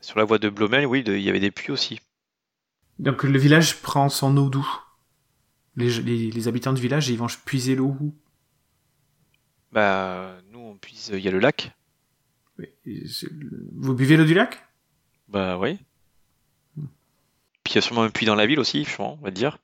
sur 0.00 0.18
la 0.18 0.24
voie 0.24 0.38
de 0.38 0.48
Blomel, 0.48 0.86
oui, 0.86 1.02
il 1.06 1.20
y 1.20 1.28
avait 1.28 1.40
des 1.40 1.50
puits 1.50 1.72
aussi. 1.72 2.00
Donc 2.98 3.24
le 3.24 3.38
village 3.38 3.80
prend 3.82 4.08
son 4.08 4.36
eau 4.36 4.48
d'où 4.48 4.66
les, 5.76 5.90
les, 6.00 6.30
les 6.30 6.48
habitants 6.48 6.72
du 6.72 6.80
village, 6.80 7.08
ils 7.08 7.18
vont 7.18 7.26
puiser 7.44 7.74
l'eau 7.74 7.96
où? 8.00 8.14
Bah, 9.72 10.36
nous, 10.50 10.60
on 10.60 10.76
puise, 10.76 11.10
il 11.12 11.20
y 11.20 11.28
a 11.28 11.30
le 11.30 11.38
lac. 11.38 11.72
Mais, 12.58 12.72
Vous 13.74 13.94
buvez 13.94 14.16
l'eau 14.16 14.24
du 14.24 14.32
lac? 14.32 14.64
Bah, 15.28 15.58
oui. 15.58 15.78
Puis 17.64 17.72
il 17.72 17.74
y 17.74 17.78
a 17.78 17.82
sûrement 17.82 18.02
un 18.04 18.10
puits 18.10 18.24
dans 18.26 18.34
la 18.36 18.46
ville 18.46 18.60
aussi, 18.60 18.84
je 18.84 18.96
pense, 18.96 19.18
on 19.20 19.24
va 19.24 19.30
dire. 19.30 19.58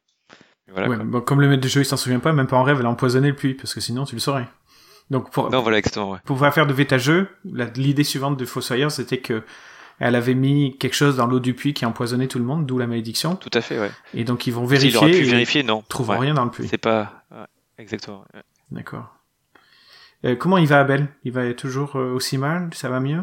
Mais 0.67 0.73
Voilà, 0.75 0.89
Ouais, 0.89 0.97
quoi. 0.97 1.05
bon, 1.07 1.21
Comme 1.23 1.41
le 1.41 1.49
maître 1.49 1.63
de 1.63 1.69
jeu, 1.69 1.81
il 1.81 1.85
s'en 1.87 1.97
souvient 1.97 2.21
pas, 2.21 2.33
même 2.33 2.47
pas 2.49 2.57
en 2.59 2.63
rêve, 2.65 2.79
elle 2.81 2.87
a 2.87 2.91
empoisonné 2.91 3.29
le 3.29 3.37
puits, 3.37 3.55
parce 3.55 3.73
que 3.73 3.81
sinon 3.81 4.05
tu 4.05 4.15
le 4.15 4.21
saurais. 4.21 4.49
Donc 5.11 5.31
pour, 5.31 5.51
Non, 5.51 5.61
voilà, 5.63 5.79
exactement, 5.79 6.11
ouais. 6.13 6.19
pour 6.25 6.37
pouvoir 6.37 6.55
faire 6.55 6.67
de 6.67 6.73
vétageux, 6.73 7.29
l'idée 7.77 8.05
suivante 8.05 8.37
de 8.37 8.45
Fossoyeur, 8.45 8.91
c'était 8.91 9.19
que 9.19 9.43
elle 9.99 10.15
avait 10.17 10.35
mis 10.35 10.77
quelque 10.79 10.95
chose 10.95 11.17
dans 11.17 11.27
l'eau 11.27 11.39
du 11.39 11.55
puits 11.55 11.75
qui 11.75 11.85
a 11.85 11.89
empoisonné 11.89 12.27
tout 12.27 12.39
le 12.39 12.45
monde, 12.45 12.67
d'où 12.67 12.79
la 12.79 12.87
malédiction. 12.87 13.37
Tout 13.37 13.51
à 13.53 13.61
fait, 13.61 13.79
ouais. 13.79 13.91
Et 14.15 14.25
donc 14.25 14.47
ils 14.47 14.53
vont 14.53 14.63
S'il 14.67 14.79
vérifier 14.79 14.97
aurait 14.99 15.11
pu 15.11 15.23
vérifier, 15.23 15.63
non. 15.63 15.83
ils 15.85 15.89
trouvent 15.89 16.09
Ouais. 16.11 16.19
rien 16.19 16.35
dans 16.35 16.45
le 16.45 16.51
puits. 16.51 16.67
C'est 16.69 16.79
pas... 16.79 17.25
ouais, 17.31 17.45
exactement. 17.79 18.25
ouais. 18.35 18.41
D'accord. 18.71 19.15
Euh, 20.25 20.35
comment 20.35 20.57
il 20.59 20.67
va 20.67 20.81
Abel? 20.81 21.09
Il 21.25 21.33
va 21.33 21.53
toujours 21.55 21.97
euh, 21.97 22.13
aussi 22.15 22.39
mal? 22.39 22.71
Ça 22.73 22.89
va 22.89 23.01
mieux? 23.01 23.23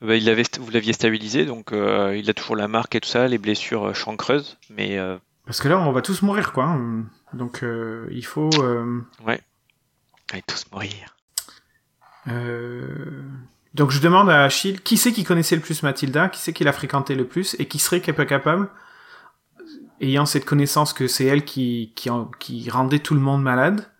Bah, 0.00 0.14
il 0.16 0.24
l'avait, 0.26 0.44
vous 0.60 0.70
l'aviez 0.70 0.92
stabilisé, 0.92 1.44
donc 1.44 1.72
euh, 1.72 2.16
il 2.16 2.28
a 2.30 2.34
toujours 2.34 2.56
la 2.56 2.68
marque 2.68 2.94
et 2.94 3.00
tout 3.00 3.08
ça, 3.08 3.26
les 3.28 3.38
blessures 3.38 3.94
chancreuses, 3.94 4.58
mais 4.70 4.98
euh, 4.98 5.16
Parce 5.46 5.60
que 5.60 5.68
là, 5.68 5.78
on 5.80 5.92
va 5.92 6.02
tous 6.02 6.22
mourir, 6.22 6.52
quoi. 6.52 6.64
hein. 6.66 7.04
Donc, 7.32 7.62
il 8.10 8.24
faut... 8.24 8.50
euh, 8.62 9.00
allez 10.32 10.42
tous 10.42 10.64
mourir. 10.72 11.14
euh, 12.28 13.22
Donc, 13.74 13.90
je 13.90 14.00
demande 14.00 14.30
à 14.30 14.44
Achille, 14.44 14.80
qui 14.80 14.96
c'est 14.96 15.12
qui 15.12 15.24
connaissait 15.24 15.56
le 15.56 15.62
plus 15.62 15.82
Mathilda 15.82 16.28
Qui 16.28 16.40
c'est 16.40 16.52
qui 16.52 16.64
l'a 16.64 16.72
fréquenté 16.72 17.14
le 17.14 17.26
plus 17.26 17.56
Et 17.58 17.66
qui 17.66 17.78
serait 17.78 18.00
cap- 18.00 18.26
capable, 18.26 18.68
ayant 20.00 20.26
cette 20.26 20.44
connaissance 20.44 20.92
que 20.92 21.06
c'est 21.08 21.24
elle 21.26 21.44
qui, 21.44 21.92
qui, 21.96 22.10
en- 22.10 22.26
qui 22.38 22.68
rendait 22.70 22.98
tout 22.98 23.14
le 23.14 23.20
monde 23.20 23.42
malade? 23.42 23.90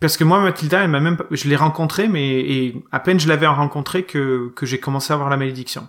Parce 0.00 0.16
que 0.16 0.24
moi, 0.24 0.40
Mathilda, 0.40 0.82
elle 0.82 0.90
m'a 0.90 0.98
même... 1.00 1.16
Je 1.30 1.48
l'ai 1.48 1.54
rencontrée, 1.56 2.08
mais 2.08 2.40
et 2.40 2.84
à 2.90 2.98
peine 2.98 3.20
je 3.20 3.28
l'avais 3.28 3.46
rencontrée 3.46 4.04
que, 4.04 4.52
que 4.56 4.66
j'ai 4.66 4.80
commencé 4.80 5.12
à 5.12 5.14
avoir 5.14 5.30
la 5.30 5.36
malédiction. 5.36 5.88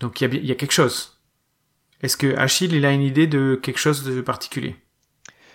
Donc, 0.00 0.20
il 0.20 0.34
y 0.34 0.38
a, 0.38 0.42
y 0.42 0.52
a 0.52 0.54
quelque 0.54 0.72
chose. 0.72 1.20
Est-ce 2.02 2.16
que 2.16 2.34
Achille, 2.36 2.74
il 2.74 2.84
a 2.86 2.92
une 2.92 3.02
idée 3.02 3.26
de 3.26 3.58
quelque 3.62 3.78
chose 3.78 4.04
de 4.04 4.20
particulier? 4.22 4.76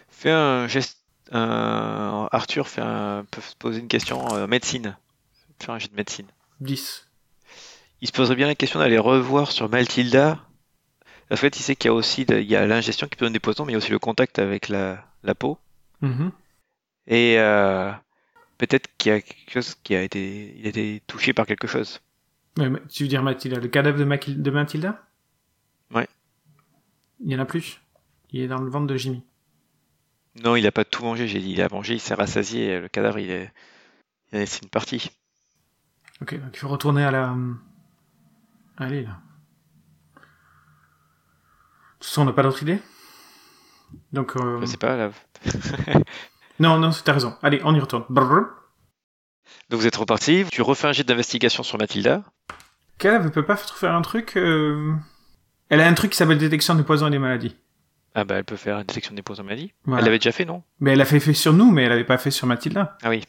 Fais 0.10 0.32
un 0.32 0.68
geste. 0.68 1.01
Un- 1.32 2.28
Arthur 2.32 2.68
fait 2.68 2.82
un... 2.82 3.26
peut 3.32 3.42
se 3.42 3.56
poser 3.56 3.80
une 3.80 3.88
question 3.88 4.34
euh, 4.36 4.48
médecine. 4.48 4.98
Faire 5.60 5.76
un 5.76 5.78
de 5.78 5.96
médecine. 5.96 6.28
10. 6.60 7.08
Il 8.02 8.08
se 8.08 8.12
poserait 8.14 8.36
bien 8.36 8.48
la 8.48 8.56
question 8.56 8.80
d'aller 8.80 8.98
revoir 8.98 9.52
sur 9.52 9.70
Mathilda. 9.70 10.40
En 11.30 11.36
fait, 11.36 11.58
il 11.60 11.64
sait 11.64 11.76
qu'il 11.76 11.90
y 11.90 11.92
a 11.92 11.94
aussi 11.94 12.24
il 12.24 12.42
y 12.50 12.56
a 12.56 12.66
l'ingestion 12.66 13.08
qui 13.08 13.16
peut 13.16 13.26
donner 13.26 13.34
des 13.34 13.40
poisons, 13.40 13.64
mais 13.66 13.72
il 13.72 13.74
y 13.74 13.76
a 13.76 13.78
aussi 13.78 13.92
le 13.92 14.00
contact 14.00 14.40
avec 14.40 14.70
la, 14.70 15.06
la 15.24 15.36
peau. 15.36 15.58
Mhm. 16.02 16.32
Et 17.08 17.36
euh, 17.38 17.92
peut-être 18.58 18.90
qu'il 18.98 19.12
y 19.12 19.16
a 19.16 19.22
quelque 19.22 19.52
chose 19.52 19.76
qui 19.84 19.96
a 19.96 20.02
été, 20.02 20.56
il 20.58 20.66
a 20.66 20.70
été 20.70 21.02
touché 21.08 21.32
par 21.34 21.46
quelque 21.46 21.68
chose. 21.68 22.02
Ouais, 22.58 22.70
tu 22.90 23.04
veux 23.04 23.10
dire 23.10 23.24
Mathilda, 23.24 23.60
le 23.60 23.68
cadavre 23.70 23.98
de, 24.00 24.04
Maquil- 24.04 24.42
de 24.42 24.52
Mathilda? 24.52 25.02
Ouais. 25.94 26.08
Il 27.24 27.32
y 27.32 27.36
en 27.36 27.40
a 27.40 27.46
plus? 27.46 27.80
Il 28.32 28.42
est 28.42 28.48
dans 28.48 28.60
le 28.60 28.70
ventre 28.70 28.88
de 28.88 28.98
Jimmy. 28.98 29.24
Non, 30.44 30.56
il 30.56 30.66
a 30.66 30.72
pas 30.72 30.86
tout 30.86 31.04
mangé, 31.04 31.28
j'ai 31.28 31.40
dit. 31.40 31.52
Il 31.52 31.62
a 31.62 31.70
mangé, 31.70 31.96
il 31.96 32.00
s'est 32.00 32.14
rassasié. 32.14 32.80
Le 32.80 32.88
cadavre, 32.88 33.20
il 33.20 33.30
est, 33.32 33.52
il 34.32 34.38
a 34.38 34.40
laissé 34.40 34.60
une 34.64 34.70
partie. 34.70 35.12
Ok, 36.22 36.36
donc 36.40 36.52
il 36.54 36.58
faut 36.60 36.68
retourner 36.70 37.04
à 37.04 37.12
la. 37.12 37.36
Allez, 38.78 39.04
là. 39.04 39.10
De 40.16 40.20
toute 42.00 42.06
façon, 42.06 42.22
on 42.22 42.26
n'a 42.26 42.34
pas 42.34 42.44
d'autre 42.44 42.62
idée 42.64 42.80
Donc. 44.14 44.36
euh, 44.38 44.60
Je 44.62 44.66
sais 44.66 44.78
pas. 44.78 44.96
Là. 44.96 45.12
Non, 46.60 46.78
non, 46.78 46.92
t'as 46.92 47.14
raison. 47.14 47.36
Allez, 47.42 47.60
on 47.64 47.74
y 47.74 47.80
retourne. 47.80 48.06
Brrr. 48.10 48.46
Donc 49.70 49.80
vous 49.80 49.88
êtes 49.88 49.96
reparti. 49.96 50.46
Tu 50.52 50.62
refais 50.62 50.88
un 50.88 50.92
jet 50.92 51.04
d'investigation 51.04 51.64
sur 51.64 51.80
Mathilda. 51.80 52.24
Caleb, 53.00 53.24
elle 53.26 53.32
peut 53.32 53.46
pas 53.46 53.56
faire 53.56 53.96
un 53.96 54.04
truc. 54.04 54.38
euh, 54.38 54.94
Elle 55.70 55.82
a 55.82 55.88
un 55.88 55.94
truc 55.96 56.12
qui 56.12 56.18
s'appelle 56.18 56.38
détection 56.38 56.76
des 56.76 56.84
poisons 56.84 57.08
et 57.08 57.12
des 57.12 57.18
maladies. 57.18 57.56
Ah 58.14 58.24
bah 58.26 58.36
elle 58.36 58.44
peut 58.44 58.58
faire 58.58 58.78
une 58.78 58.84
détection 58.84 59.14
des 59.14 59.22
poisons 59.22 59.44
maladies. 59.44 59.74
Voilà. 59.86 60.00
Elle 60.00 60.06
l'avait 60.06 60.20
déjà 60.20 60.32
fait, 60.32 60.46
non? 60.46 60.64
Mais 60.80 60.92
elle 60.92 61.02
a 61.02 61.06
fait, 61.06 61.20
fait 61.20 61.34
sur 61.34 61.54
nous, 61.54 61.72
mais 61.72 61.84
elle 61.84 61.92
avait 61.92 62.04
pas 62.04 62.18
fait 62.18 62.32
sur 62.32 62.46
Mathilda. 62.48 62.98
Ah 63.04 63.10
oui. 63.10 63.24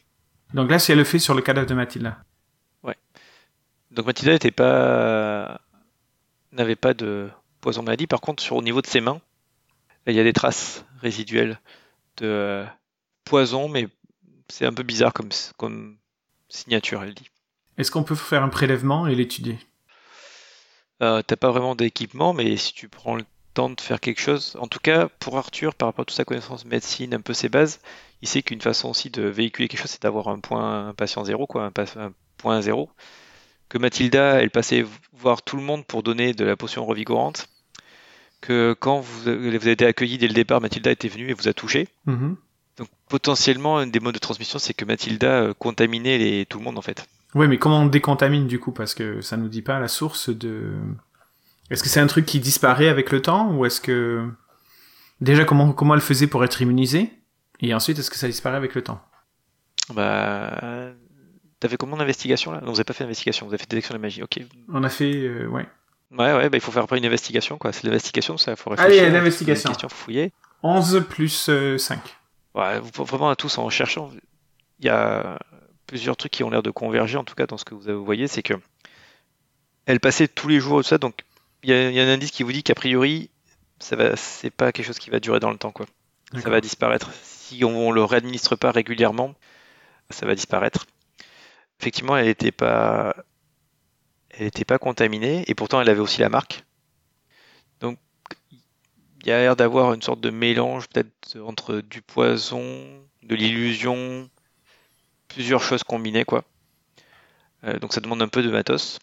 Donc 0.54 0.70
là, 0.70 0.78
si 0.78 0.92
elle 0.92 0.98
le 0.98 1.04
fait 1.04 1.18
sur 1.18 1.34
le 1.34 1.42
cadavre 1.42 1.66
de 1.66 1.74
Mathilda. 1.74 2.18
Donc 3.92 4.06
Mathilda 4.06 4.32
n'était 4.32 4.50
pas, 4.50 5.60
n'avait 6.50 6.76
pas 6.76 6.94
de 6.94 7.28
poison 7.60 7.82
maladie. 7.82 8.06
Par 8.06 8.22
contre, 8.22 8.42
sur 8.42 8.56
au 8.56 8.62
niveau 8.62 8.80
de 8.80 8.86
ses 8.86 9.02
mains, 9.02 9.20
il 10.06 10.14
y 10.14 10.20
a 10.20 10.24
des 10.24 10.32
traces 10.32 10.86
résiduelles 11.02 11.60
de 12.16 12.26
euh, 12.26 12.64
poison, 13.24 13.68
mais 13.68 13.88
c'est 14.48 14.64
un 14.64 14.72
peu 14.72 14.82
bizarre 14.82 15.12
comme, 15.12 15.28
comme 15.58 15.98
signature, 16.48 17.02
elle 17.02 17.12
dit. 17.12 17.28
Est-ce 17.76 17.90
qu'on 17.90 18.02
peut 18.02 18.14
faire 18.14 18.42
un 18.42 18.48
prélèvement 18.48 19.06
et 19.06 19.14
l'étudier? 19.14 19.58
Euh, 21.02 21.20
T'as 21.20 21.36
pas 21.36 21.50
vraiment 21.50 21.74
d'équipement, 21.74 22.32
mais 22.32 22.56
si 22.56 22.72
tu 22.72 22.88
prends 22.88 23.16
le 23.16 23.24
temps 23.54 23.70
de 23.70 23.80
faire 23.80 24.00
quelque 24.00 24.20
chose, 24.20 24.56
en 24.60 24.66
tout 24.66 24.78
cas 24.82 25.08
pour 25.18 25.36
Arthur, 25.38 25.74
par 25.74 25.88
rapport 25.88 26.02
à 26.02 26.06
toute 26.06 26.16
sa 26.16 26.24
connaissance 26.24 26.64
médecine, 26.64 27.14
un 27.14 27.20
peu 27.20 27.34
ses 27.34 27.48
bases, 27.48 27.80
il 28.22 28.28
sait 28.28 28.42
qu'une 28.42 28.60
façon 28.60 28.88
aussi 28.90 29.10
de 29.10 29.22
véhiculer 29.22 29.68
quelque 29.68 29.80
chose, 29.80 29.90
c'est 29.90 30.02
d'avoir 30.02 30.28
un 30.28 30.38
point 30.40 30.88
un 30.88 30.94
patient 30.94 31.24
zéro, 31.24 31.46
quoi, 31.46 31.64
un, 31.64 32.00
un 32.00 32.12
point 32.38 32.60
zéro. 32.62 32.88
Que 33.68 33.78
Mathilda, 33.78 34.42
elle 34.42 34.50
passait 34.50 34.84
voir 35.12 35.42
tout 35.42 35.56
le 35.56 35.62
monde 35.62 35.86
pour 35.86 36.02
donner 36.02 36.34
de 36.34 36.44
la 36.44 36.56
potion 36.56 36.84
revigorante. 36.84 37.48
Que 38.40 38.74
quand 38.78 39.00
vous, 39.00 39.28
avez- 39.28 39.38
vous 39.50 39.54
avez 39.64 39.70
été 39.72 39.86
accueilli 39.86 40.18
dès 40.18 40.28
le 40.28 40.34
départ, 40.34 40.60
Mathilda 40.60 40.90
était 40.90 41.08
venue 41.08 41.30
et 41.30 41.32
vous 41.32 41.48
a 41.48 41.52
touché. 41.54 41.88
Mhm. 42.06 42.36
Donc 42.78 42.88
potentiellement, 43.08 43.78
un 43.78 43.86
des 43.86 44.00
modes 44.00 44.14
de 44.14 44.18
transmission, 44.18 44.58
c'est 44.58 44.74
que 44.74 44.84
Mathilda 44.84 45.26
euh, 45.42 45.54
contaminait 45.54 46.18
les, 46.18 46.46
tout 46.46 46.58
le 46.58 46.64
monde 46.64 46.78
en 46.78 46.82
fait. 46.82 47.06
Ouais, 47.34 47.46
mais 47.48 47.58
comment 47.58 47.80
on 47.80 47.86
décontamine 47.86 48.46
du 48.46 48.58
coup? 48.58 48.72
Parce 48.72 48.94
que 48.94 49.20
ça 49.20 49.36
nous 49.36 49.48
dit 49.48 49.62
pas 49.62 49.78
la 49.78 49.88
source 49.88 50.28
de. 50.30 50.74
Est-ce 51.72 51.82
que 51.82 51.88
c'est 51.88 52.00
un 52.00 52.06
truc 52.06 52.26
qui 52.26 52.38
disparaît 52.40 52.88
avec 52.88 53.10
le 53.10 53.22
temps 53.22 53.50
ou 53.52 53.64
est-ce 53.66 53.80
que 53.80 54.28
déjà 55.20 55.44
comment 55.44 55.72
comment 55.72 55.94
elle 55.94 56.00
faisait 56.00 56.26
pour 56.26 56.44
être 56.44 56.60
immunisée 56.62 57.10
et 57.60 57.72
ensuite 57.74 57.98
est-ce 57.98 58.10
que 58.10 58.16
ça 58.16 58.26
disparaît 58.28 58.56
avec 58.56 58.74
le 58.74 58.82
temps? 58.82 59.00
Bah, 59.94 60.92
t'as 61.60 61.68
fait 61.68 61.76
comment 61.76 61.96
d'investigation 61.96 62.52
là? 62.52 62.60
Non, 62.60 62.68
vous 62.72 62.76
avez 62.78 62.84
pas 62.84 62.92
fait 62.92 63.04
d'investigation, 63.04 63.46
vous 63.46 63.52
avez 63.52 63.58
fait 63.62 63.68
détection 63.70 63.94
de 63.94 63.98
la 63.98 64.02
magie. 64.02 64.22
Ok. 64.22 64.38
On 64.68 64.82
a 64.84 64.88
fait 64.88 65.12
euh, 65.12 65.46
ouais. 65.48 65.66
Ouais, 66.12 66.34
ouais, 66.34 66.50
bah, 66.50 66.56
il 66.58 66.60
faut 66.60 66.70
faire 66.72 66.82
après 66.84 66.98
une 66.98 67.06
investigation 67.06 67.56
quoi. 67.58 67.72
C'est 67.72 67.84
l'investigation, 67.84 68.36
ça, 68.36 68.54
faut 68.56 68.70
Allez, 68.72 68.82
réfléchir. 68.82 69.12
l'investigation. 69.12 69.70
Une 69.70 69.74
question, 69.74 69.88
faut 69.88 69.96
fouiller. 70.04 70.32
11 70.62 71.04
plus 71.08 71.46
euh, 71.48 71.78
5. 71.78 72.00
Ouais, 72.54 72.78
vous- 72.80 73.04
vraiment 73.04 73.30
à 73.30 73.36
tous 73.36 73.56
en 73.58 73.70
cherchant, 73.70 74.10
il 74.78 74.84
y 74.86 74.88
a 74.90 75.38
plusieurs 75.86 76.16
trucs 76.16 76.32
qui 76.32 76.44
ont 76.44 76.50
l'air 76.50 76.62
de 76.62 76.70
converger, 76.70 77.16
en 77.16 77.24
tout 77.24 77.34
cas 77.34 77.46
dans 77.46 77.56
ce 77.56 77.64
que 77.64 77.74
vous 77.74 77.88
avez- 77.88 77.96
vous 77.96 78.04
voyez, 78.04 78.28
c'est 78.28 78.42
que 78.42 78.54
elle 79.86 80.00
passait 80.00 80.28
tous 80.28 80.48
les 80.48 80.60
jours 80.60 80.82
tout 80.82 80.88
ça, 80.88 80.98
donc 80.98 81.14
il 81.62 81.70
y, 81.70 81.72
a 81.72 81.90
il 81.90 81.94
y 81.94 82.00
a 82.00 82.04
un 82.04 82.08
indice 82.08 82.30
qui 82.30 82.42
vous 82.42 82.52
dit 82.52 82.62
qu'a 82.62 82.74
priori, 82.74 83.30
ça 83.78 83.96
va, 83.96 84.16
c'est 84.16 84.50
pas 84.50 84.72
quelque 84.72 84.86
chose 84.86 84.98
qui 84.98 85.10
va 85.10 85.20
durer 85.20 85.40
dans 85.40 85.50
le 85.50 85.58
temps, 85.58 85.72
quoi. 85.72 85.86
Ça 86.40 86.48
va 86.48 86.60
disparaître. 86.60 87.10
Si 87.22 87.64
on, 87.64 87.90
le 87.92 88.04
réadministre 88.04 88.56
pas 88.56 88.70
régulièrement, 88.70 89.34
ça 90.10 90.24
va 90.24 90.34
disparaître. 90.34 90.86
Effectivement, 91.80 92.16
elle 92.16 92.26
n'était 92.26 92.52
pas, 92.52 93.14
elle 94.30 94.46
était 94.46 94.64
pas 94.64 94.78
contaminée, 94.78 95.44
et 95.46 95.54
pourtant 95.54 95.80
elle 95.80 95.90
avait 95.90 96.00
aussi 96.00 96.20
la 96.20 96.30
marque. 96.30 96.64
Donc, 97.80 97.98
il 99.22 99.28
y 99.28 99.32
a 99.32 99.38
l'air 99.38 99.56
d'avoir 99.56 99.92
une 99.92 100.02
sorte 100.02 100.20
de 100.20 100.30
mélange 100.30 100.88
peut-être 100.88 101.38
entre 101.44 101.80
du 101.80 102.02
poison, 102.02 102.62
de 103.22 103.34
l'illusion, 103.34 104.28
plusieurs 105.28 105.62
choses 105.62 105.84
combinées, 105.84 106.24
quoi. 106.24 106.44
Euh, 107.64 107.78
donc 107.78 107.92
ça 107.92 108.00
demande 108.00 108.22
un 108.22 108.28
peu 108.28 108.42
de 108.42 108.50
matos. 108.50 108.98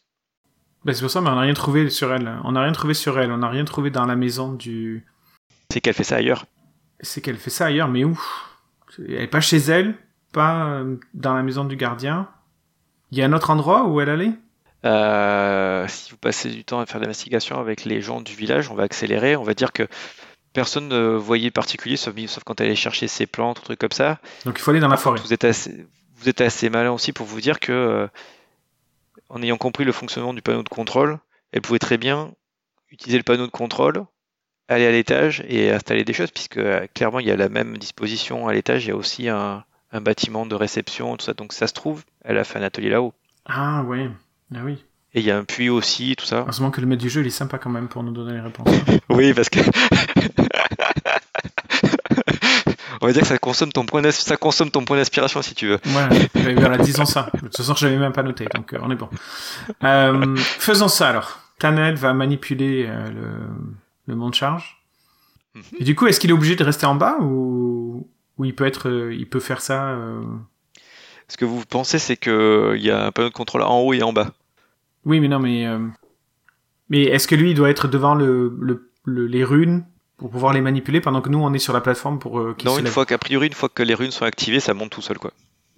Bah, 0.85 0.93
c'est 0.93 1.01
pour 1.01 1.11
ça 1.11 1.21
mais 1.21 1.29
on 1.29 1.35
n'a 1.35 1.41
rien 1.41 1.53
trouvé 1.53 1.89
sur 1.89 2.13
elle. 2.13 2.37
On 2.43 2.53
n'a 2.53 2.61
rien 2.63 2.71
trouvé 2.71 2.93
sur 2.93 3.19
elle, 3.19 3.31
on 3.31 3.37
n'a 3.37 3.49
rien 3.49 3.65
trouvé 3.65 3.89
dans 3.89 4.05
la 4.05 4.15
maison 4.15 4.53
du 4.53 5.05
C'est 5.71 5.81
qu'elle 5.81 5.93
fait 5.93 6.03
ça 6.03 6.15
ailleurs. 6.17 6.45
c'est 7.01 7.21
qu'elle 7.21 7.37
fait 7.37 7.49
ça 7.49 7.65
ailleurs 7.65 7.87
mais 7.89 8.03
où 8.03 8.19
Elle 8.97 9.21
est 9.21 9.27
pas 9.27 9.41
chez 9.41 9.57
elle, 9.57 9.95
pas 10.31 10.65
euh, 10.65 10.95
dans 11.13 11.33
la 11.33 11.43
maison 11.43 11.65
du 11.65 11.75
gardien. 11.75 12.27
Il 13.11 13.17
y 13.17 13.21
a 13.21 13.25
un 13.25 13.33
autre 13.33 13.49
endroit 13.49 13.85
où 13.87 13.99
elle 14.01 14.09
allait? 14.09 14.31
Euh, 14.85 15.85
si 15.89 16.11
vous 16.11 16.17
passez 16.17 16.49
du 16.49 16.63
temps 16.63 16.79
à 16.79 16.85
faire 16.85 17.01
l'investigation 17.01 17.59
avec 17.59 17.83
les 17.83 18.01
gens 18.01 18.21
du 18.21 18.33
village, 18.33 18.69
on 18.71 18.75
va 18.75 18.83
accélérer. 18.83 19.35
On 19.35 19.43
va 19.43 19.53
dire 19.53 19.73
que 19.73 19.87
personne 20.53 20.87
ne 20.87 21.15
voyait 21.15 21.51
particulier, 21.51 21.97
sauf, 21.97 22.15
sauf 22.27 22.43
quand 22.45 22.61
elle 22.61 22.67
allait 22.67 22.75
chercher 22.75 23.07
ses 23.07 23.25
plantes, 23.25 23.61
trucs 23.63 23.79
comme 23.79 23.91
ça. 23.91 24.19
Donc 24.45 24.57
il 24.57 24.61
faut 24.61 24.71
aller 24.71 24.79
dans 24.79 24.87
la 24.87 24.97
forêt. 24.97 25.19
Vous 25.19 25.33
êtes 25.33 25.43
assez, 25.43 25.85
vous 26.17 26.29
êtes 26.29 26.41
assez 26.41 26.69
malin 26.69 26.91
aussi 26.91 27.11
pour 27.11 27.25
vous 27.25 27.41
dire 27.41 27.59
que, 27.59 27.71
euh, 27.73 28.07
en 29.29 29.41
ayant 29.41 29.57
compris 29.57 29.85
le 29.85 29.91
fonctionnement 29.91 30.33
du 30.33 30.41
panneau 30.41 30.63
de 30.63 30.69
contrôle, 30.69 31.19
elle 31.51 31.61
pouvait 31.61 31.79
très 31.79 31.97
bien 31.97 32.31
utiliser 32.91 33.17
le 33.17 33.23
panneau 33.23 33.45
de 33.45 33.51
contrôle, 33.51 34.05
aller 34.67 34.85
à 34.85 34.91
l'étage 34.91 35.43
et 35.47 35.71
installer 35.71 36.03
des 36.03 36.13
choses, 36.13 36.31
puisque 36.31 36.57
euh, 36.57 36.85
clairement 36.93 37.19
il 37.19 37.27
y 37.27 37.31
a 37.31 37.35
la 37.35 37.49
même 37.49 37.77
disposition 37.77 38.47
à 38.47 38.53
l'étage. 38.53 38.85
Il 38.85 38.89
y 38.89 38.91
a 38.91 38.95
aussi 38.95 39.29
un, 39.29 39.63
un 39.91 40.01
bâtiment 40.01 40.45
de 40.45 40.55
réception, 40.55 41.17
tout 41.17 41.25
ça. 41.25 41.33
Donc 41.33 41.53
ça 41.53 41.67
se 41.67 41.73
trouve, 41.73 42.03
elle 42.23 42.37
a 42.37 42.43
fait 42.43 42.59
un 42.59 42.63
atelier 42.63 42.89
là-haut. 42.89 43.13
Ah 43.45 43.83
ouais. 43.83 44.09
Ah 44.53 44.59
oui. 44.63 44.83
Et 45.13 45.21
il 45.21 45.25
y 45.25 45.31
a 45.31 45.37
un 45.37 45.43
puits 45.43 45.69
aussi, 45.69 46.15
tout 46.15 46.25
ça. 46.25 46.41
Heureusement 46.41 46.69
que 46.69 46.81
le 46.81 46.87
maître 46.87 47.01
du 47.01 47.09
jeu 47.09 47.21
il 47.21 47.27
est 47.27 47.31
sympa 47.31 47.57
quand 47.57 47.71
même 47.71 47.87
pour 47.87 48.03
nous 48.03 48.11
donner 48.11 48.33
les 48.33 48.41
réponses. 48.41 48.67
Oui, 49.09 49.33
parce 49.33 49.49
que. 49.49 49.59
On 53.01 53.07
va 53.07 53.13
dire 53.13 53.21
que 53.21 53.27
ça 53.27 53.37
consomme 53.37 53.71
ton 53.71 53.85
point 53.85 54.01
d'as- 54.01 54.11
ça 54.11 54.35
consomme 54.37 54.71
ton 54.71 54.83
point 54.83 54.97
d'inspiration 54.97 55.41
si 55.41 55.55
tu 55.55 55.67
veux. 55.67 55.79
Eh 56.35 56.53
voilà, 56.55 56.77
disons 56.77 57.05
ça. 57.05 57.29
De 57.33 57.39
toute 57.39 57.55
façon, 57.57 57.73
je 57.75 57.85
l'avais 57.85 57.97
même 57.99 58.11
pas 58.13 58.23
noté, 58.23 58.45
donc 58.53 58.73
euh, 58.73 58.79
on 58.81 58.91
est 58.91 58.95
bon. 58.95 59.09
Euh, 59.83 60.35
faisons 60.37 60.87
ça 60.89 61.09
alors. 61.09 61.39
Tanel 61.59 61.95
va 61.95 62.13
manipuler 62.13 62.85
euh, 62.87 63.09
le, 63.09 63.29
le 64.07 64.15
monde 64.15 64.33
charge. 64.33 64.77
Mhm. 65.55 65.61
Et 65.79 65.83
du 65.83 65.95
coup, 65.95 66.07
est-ce 66.07 66.19
qu'il 66.19 66.29
est 66.29 66.33
obligé 66.33 66.55
de 66.55 66.63
rester 66.63 66.85
en 66.85 66.95
bas 66.95 67.17
ou, 67.21 68.07
ou 68.37 68.45
il 68.45 68.55
peut 68.55 68.65
être, 68.65 68.89
euh, 68.89 69.13
il 69.13 69.27
peut 69.27 69.39
faire 69.39 69.61
ça 69.61 69.89
euh, 69.89 70.21
Ce 71.27 71.37
que 71.37 71.45
vous 71.45 71.63
pensez, 71.65 71.99
c'est 71.99 72.17
que 72.17 72.73
il 72.75 72.83
y 72.83 72.91
a 72.91 73.05
un 73.05 73.11
panneau 73.11 73.29
de 73.29 73.33
contrôle 73.33 73.61
en 73.63 73.79
haut 73.79 73.93
et 73.93 74.01
en 74.03 74.13
bas. 74.13 74.31
Oui, 75.05 75.19
mais 75.19 75.27
non, 75.27 75.39
mais 75.39 75.65
euh, 75.65 75.79
mais 76.89 77.03
est-ce 77.03 77.27
que 77.27 77.35
lui 77.35 77.51
il 77.51 77.55
doit 77.55 77.69
être 77.69 77.87
devant 77.87 78.15
le, 78.15 78.55
le, 78.61 78.89
le- 79.05 79.27
les 79.27 79.43
runes 79.43 79.85
pour 80.19 80.29
pouvoir 80.29 80.53
les 80.53 80.61
manipuler 80.61 81.01
pendant 81.01 81.21
que 81.21 81.29
nous 81.29 81.39
on 81.39 81.53
est 81.53 81.59
sur 81.59 81.73
la 81.73 81.81
plateforme 81.81 82.19
pour 82.19 82.39
euh, 82.39 82.55
Non, 82.65 82.77
une 82.77 82.87
fois 82.87 83.05
qu'a 83.05 83.17
priori, 83.17 83.47
une 83.47 83.53
fois 83.53 83.69
que 83.69 83.81
les 83.83 83.93
runes 83.95 84.11
sont 84.11 84.25
activées, 84.25 84.59
ça 84.59 84.73
monte 84.73 84.91
tout 84.91 85.01
seul, 85.01 85.17
quoi. 85.17 85.31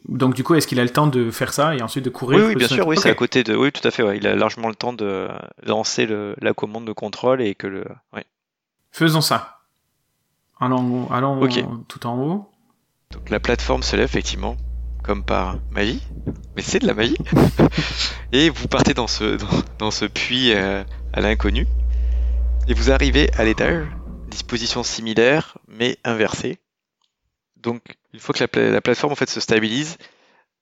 Donc 0.09 0.33
du 0.33 0.43
coup, 0.43 0.55
est-ce 0.55 0.65
qu'il 0.65 0.79
a 0.79 0.83
le 0.83 0.89
temps 0.89 1.05
de 1.05 1.29
faire 1.29 1.53
ça 1.53 1.75
et 1.75 1.81
ensuite 1.83 2.03
de 2.03 2.09
courir 2.09 2.47
Oui, 2.47 2.55
bien 2.55 2.67
sûr, 2.67 2.87
oui, 2.87 2.97
c'est 2.99 3.09
à 3.11 3.13
côté 3.13 3.43
de. 3.43 3.55
Oui, 3.55 3.71
tout 3.71 3.87
à 3.87 3.91
fait, 3.91 4.01
ouais. 4.01 4.17
Il 4.17 4.25
a 4.25 4.35
largement 4.35 4.67
le 4.67 4.73
temps 4.75 4.93
de 4.93 5.27
lancer 5.63 6.07
le- 6.07 6.35
la 6.41 6.53
commande 6.53 6.85
de 6.85 6.91
contrôle 6.91 7.39
et 7.41 7.53
que 7.53 7.67
le. 7.67 7.85
ouais. 8.13 8.25
Faisons 8.91 9.21
ça. 9.21 9.59
Allons, 10.59 11.09
allons 11.11 11.41
Ok. 11.41 11.63
tout 11.87 12.05
en 12.07 12.17
haut. 12.17 12.49
Donc 13.11 13.29
la 13.29 13.39
plateforme 13.39 13.83
se 13.83 13.95
lève 13.95 14.05
effectivement, 14.05 14.57
comme 15.03 15.23
par 15.23 15.57
magie, 15.71 16.01
mais 16.55 16.61
c'est 16.63 16.79
de 16.79 16.87
la 16.87 16.93
magie. 16.95 17.17
et 18.31 18.49
vous 18.49 18.67
partez 18.67 18.93
dans 18.95 19.07
ce, 19.07 19.35
dans, 19.37 19.47
dans 19.77 19.91
ce 19.91 20.05
puits 20.05 20.51
euh, 20.53 20.83
à 21.13 21.21
l'inconnu, 21.21 21.67
et 22.67 22.73
vous 22.73 22.91
arrivez 22.91 23.29
à 23.37 23.43
l'étage, 23.43 23.85
disposition 24.31 24.83
similaire, 24.83 25.57
mais 25.67 25.97
inversée. 26.05 26.59
Donc 27.57 27.81
une 28.13 28.19
fois 28.19 28.33
que 28.33 28.39
la, 28.41 28.47
pla- 28.47 28.69
la 28.71 28.81
plateforme 28.81 29.13
en 29.13 29.15
fait 29.15 29.29
se 29.29 29.39
stabilise, 29.39 29.97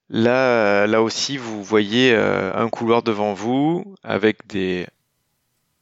là, 0.10 0.88
là 0.88 1.01
aussi 1.03 1.38
vous 1.38 1.63
voyez 1.63 2.13
euh, 2.13 2.53
un 2.55 2.69
couloir 2.69 3.03
devant 3.03 3.34
vous 3.34 3.95
avec 4.03 4.47
des 4.47 4.88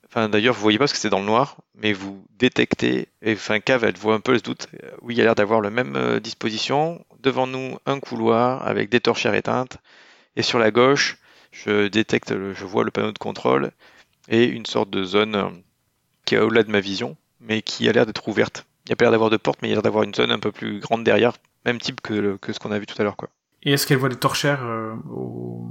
Enfin, 0.08 0.30
d'ailleurs, 0.30 0.54
vous 0.56 0.62
voyez 0.62 0.78
pas 0.78 0.84
parce 0.84 0.94
que 0.94 1.00
c'est 1.00 1.10
dans 1.10 1.20
le 1.20 1.26
noir, 1.26 1.58
mais 1.76 1.92
vous 1.94 2.26
détectez, 2.40 3.10
et 3.22 3.34
enfin, 3.34 3.60
Cave, 3.60 3.84
elle 3.84 3.98
voit 3.98 4.16
un 4.16 4.20
peu 4.22 4.32
le 4.32 4.40
doute. 4.40 4.68
Oui, 5.02 5.16
il 5.16 5.22
a 5.22 5.26
l'air 5.26 5.36
d'avoir 5.36 5.62
la 5.62 5.70
même 5.70 5.96
euh, 5.96 6.20
disposition. 6.20 7.06
Devant 7.20 7.46
nous, 7.46 7.78
un 7.86 8.00
couloir 8.00 8.66
avec 8.66 8.90
des 8.90 9.02
torchères 9.02 9.34
éteintes. 9.36 9.78
Et 10.38 10.44
sur 10.44 10.60
la 10.60 10.72
gauche, 10.72 11.18
je 11.52 11.88
détecte, 11.88 12.32
le- 12.32 12.54
je 12.54 12.66
vois 12.66 12.84
le 12.86 12.92
panneau 12.92 13.12
de 13.12 13.18
contrôle 13.20 13.72
et 14.30 14.46
une 14.46 14.66
sorte 14.66 14.90
de 14.92 15.04
zone 15.04 15.36
euh, 15.36 15.50
qui 16.26 16.36
est 16.36 16.40
au-delà 16.40 16.64
de 16.64 16.72
ma 16.72 16.80
vision, 16.82 17.18
mais 17.40 17.62
qui 17.62 17.88
a 17.88 17.92
l'air 17.92 18.06
d'être 18.06 18.28
ouverte. 18.28 18.66
Il 18.86 18.90
n'y 18.90 18.94
a 18.94 18.96
pas 18.96 19.06
l'air 19.06 19.12
d'avoir 19.12 19.30
de 19.30 19.38
porte, 19.38 19.60
mais 19.62 19.68
il 19.68 19.72
y 19.72 19.74
a 19.74 19.76
l'air 19.76 19.84
d'avoir 19.84 20.04
une 20.04 20.14
zone 20.14 20.32
un 20.32 20.40
peu 20.40 20.52
plus 20.52 20.80
grande 20.80 21.04
derrière, 21.04 21.34
même 21.66 21.80
type 21.80 22.02
que, 22.02 22.14
le- 22.14 22.38
que 22.38 22.54
ce 22.54 22.60
qu'on 22.60 22.72
a 22.72 22.80
vu 22.80 22.86
tout 22.86 22.96
à 23.00 23.04
l'heure. 23.04 23.18
quoi. 23.18 23.30
Et 23.64 23.74
est-ce 23.74 23.86
qu'elle 23.88 23.98
voit 23.98 24.10
des 24.10 24.16
torchères 24.16 24.64
euh, 24.64 24.94
au... 25.12 25.70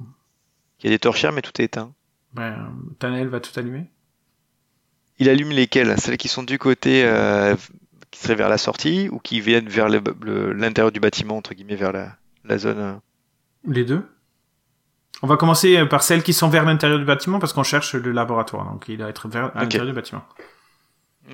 Il 0.80 0.84
y 0.84 0.88
a 0.88 0.90
des 0.90 0.98
torchères, 0.98 1.32
mais 1.32 1.40
tout 1.42 1.52
est 1.60 1.64
éteint. 1.64 1.92
Ben, 2.34 2.72
Tanael 2.98 3.28
va 3.28 3.40
tout 3.40 3.58
allumer 3.58 3.86
Il 5.18 5.28
allume 5.30 5.50
lesquelles? 5.50 5.98
Celles 5.98 6.18
qui 6.18 6.28
sont 6.28 6.42
du 6.42 6.58
côté 6.58 7.04
euh, 7.06 7.56
qui 8.10 8.20
seraient 8.20 8.34
vers 8.34 8.50
la 8.50 8.58
sortie 8.58 9.08
ou 9.10 9.18
qui 9.18 9.40
viennent 9.40 9.68
vers 9.68 9.88
l'intérieur 9.88 10.92
du 10.92 11.00
bâtiment, 11.00 11.38
entre 11.38 11.54
guillemets, 11.54 11.76
vers 11.76 11.92
la, 11.92 12.16
la 12.44 12.58
zone. 12.58 12.78
euh? 12.78 12.92
Les 13.66 13.84
deux 13.84 14.06
On 15.22 15.26
va 15.26 15.38
commencer 15.38 15.86
par 15.86 16.02
celles 16.02 16.22
qui 16.22 16.34
sont 16.34 16.50
vers 16.50 16.64
l'intérieur 16.66 16.98
du 16.98 17.06
bâtiment 17.06 17.38
parce 17.38 17.54
qu'on 17.54 17.62
cherche 17.62 17.94
le 17.94 18.12
laboratoire, 18.12 18.70
donc 18.70 18.84
il 18.88 18.98
doit 18.98 19.08
être 19.08 19.28
vers 19.28 19.50
l'intérieur 19.54 19.86
du 19.86 19.94
bâtiment. 19.94 20.22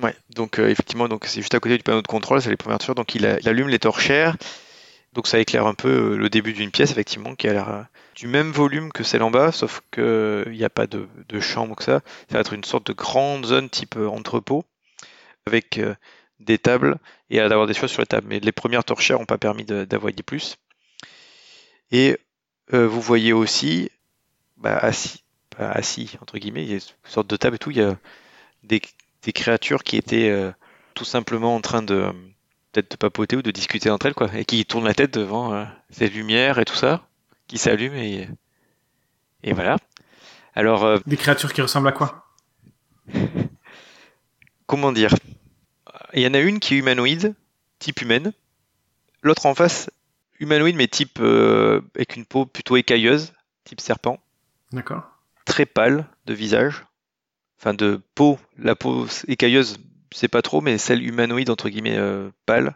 Ouais, 0.01 0.15
donc 0.31 0.59
euh, 0.59 0.69
effectivement, 0.69 1.07
donc 1.07 1.25
c'est 1.25 1.41
juste 1.41 1.53
à 1.53 1.59
côté 1.59 1.77
du 1.77 1.83
panneau 1.83 2.01
de 2.01 2.07
contrôle, 2.07 2.41
c'est 2.41 2.49
les 2.49 2.57
premières 2.57 2.79
torchères. 2.79 2.95
Donc 2.95 3.13
il, 3.15 3.25
a- 3.27 3.37
allume 3.45 3.69
les 3.69 3.77
torchères, 3.79 4.35
donc 5.13 5.27
ça 5.27 5.39
éclaire 5.39 5.67
un 5.67 5.75
peu 5.75 6.13
euh, 6.13 6.17
le 6.17 6.29
début 6.29 6.53
d'une 6.53 6.71
pièce, 6.71 6.91
effectivement, 6.91 7.35
qui 7.35 7.47
a 7.47 7.53
l'air 7.53 7.69
euh, 7.69 7.81
du 8.15 8.27
même 8.27 8.51
volume 8.51 8.91
que 8.91 9.03
celle 9.03 9.21
en 9.23 9.29
bas, 9.31 9.51
sauf 9.51 9.81
que 9.91 10.43
il 10.47 10.53
n'y 10.57 10.63
a 10.63 10.69
pas 10.69 10.87
de, 10.87 11.07
chambre 11.39 11.75
que 11.75 11.83
ça. 11.83 12.01
Ça 12.29 12.35
va 12.35 12.39
être 12.39 12.53
une 12.53 12.63
sorte 12.63 12.87
de 12.87 12.93
grande 12.93 13.45
zone 13.45 13.69
type 13.69 13.97
entrepôt, 13.97 14.65
avec 15.47 15.81
des 16.39 16.57
tables 16.57 16.97
et 17.29 17.37
d'avoir 17.37 17.67
des 17.67 17.73
choses 17.73 17.91
sur 17.91 18.01
les 18.01 18.07
tables. 18.07 18.27
Mais 18.27 18.39
les 18.39 18.51
premières 18.51 18.83
torchères 18.85 19.19
n'ont 19.19 19.25
pas 19.25 19.37
permis 19.39 19.65
d'avoir 19.65 20.13
des 20.13 20.23
plus. 20.23 20.57
Et 21.91 22.17
vous 22.71 23.01
voyez 23.01 23.33
aussi, 23.33 23.89
bah, 24.57 24.77
assis, 24.77 25.23
assis, 25.57 26.17
entre 26.21 26.37
guillemets, 26.37 26.63
il 26.63 26.69
y 26.69 26.73
a 26.73 26.75
une 26.77 26.81
sorte 27.05 27.27
de 27.27 27.37
table 27.37 27.55
et 27.57 27.59
tout, 27.59 27.71
il 27.71 27.77
y 27.77 27.81
a 27.81 27.97
des, 28.63 28.81
des 29.23 29.33
créatures 29.33 29.83
qui 29.83 29.97
étaient 29.97 30.29
euh, 30.29 30.51
tout 30.93 31.05
simplement 31.05 31.55
en 31.55 31.61
train 31.61 31.81
de 31.81 32.11
peut-être 32.71 32.91
de 32.91 32.97
papoter 32.97 33.35
ou 33.35 33.41
de 33.41 33.51
discuter 33.51 33.89
entre 33.89 34.07
elles, 34.07 34.13
quoi, 34.13 34.29
et 34.35 34.45
qui 34.45 34.65
tournent 34.65 34.85
la 34.85 34.93
tête 34.93 35.13
devant 35.13 35.53
euh, 35.53 35.63
ces 35.89 36.09
lumières 36.09 36.59
et 36.59 36.65
tout 36.65 36.75
ça, 36.75 37.07
qui 37.47 37.57
s'allument 37.57 37.95
et, 37.95 38.27
et 39.43 39.53
voilà. 39.53 39.77
Alors, 40.55 40.83
euh, 40.83 40.97
Des 41.05 41.17
créatures 41.17 41.53
qui 41.53 41.61
ressemblent 41.61 41.87
à 41.87 41.91
quoi? 41.91 42.25
Comment 44.65 44.91
dire? 44.91 45.13
Il 46.13 46.21
y 46.21 46.27
en 46.27 46.33
a 46.33 46.39
une 46.39 46.59
qui 46.59 46.75
est 46.75 46.77
humanoïde, 46.77 47.35
type 47.79 48.01
humaine. 48.01 48.33
L'autre 49.21 49.45
en 49.45 49.55
face, 49.55 49.89
humanoïde 50.39 50.75
mais 50.75 50.87
type 50.87 51.19
avec 51.19 52.15
une 52.15 52.25
peau 52.25 52.45
plutôt 52.45 52.75
écailleuse, 52.75 53.33
type 53.63 53.81
serpent. 53.81 54.19
D'accord. 54.71 55.03
Très 55.45 55.65
pâle 55.65 56.07
de 56.25 56.33
visage. 56.33 56.83
Enfin 57.63 57.73
de 57.73 58.01
peau, 58.13 58.37
la 58.57 58.75
peau 58.75 59.07
écailleuse, 59.29 59.77
c'est 60.11 60.27
pas 60.27 60.41
trop, 60.41 60.59
mais 60.59 60.77
celle 60.77 61.01
humanoïde 61.01 61.49
entre 61.49 61.69
guillemets 61.69 61.95
euh, 61.97 62.29
pâle. 62.45 62.75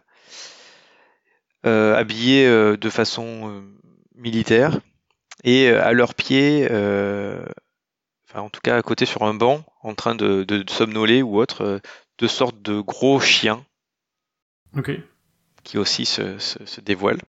Euh, 1.65 1.93
habillée 1.93 2.47
euh, 2.47 2.77
de 2.77 2.89
façon 2.89 3.65
militaire. 4.15 4.79
Et 5.43 5.67
à 5.67 5.91
leurs 5.91 6.15
pieds, 6.15 6.63
enfin 8.29 8.41
en 8.41 8.49
tout 8.49 8.61
cas 8.63 8.77
à 8.77 8.81
côté 8.81 9.05
sur 9.05 9.23
un 9.23 9.33
banc, 9.33 9.65
en 9.81 9.93
train 9.93 10.15
de, 10.15 10.45
de, 10.45 10.63
de 10.63 10.69
somnoler 10.69 11.21
ou 11.21 11.37
autre, 11.37 11.63
euh, 11.65 11.79
de 12.17 12.27
sortes 12.27 12.61
de 12.61 12.79
gros 12.79 13.19
chiens 13.19 13.65
Ok. 14.77 14.91
qui 15.63 15.77
aussi 15.77 16.05
se, 16.05 16.37
se, 16.39 16.65
se 16.65 16.79
dévoilent. 16.79 17.21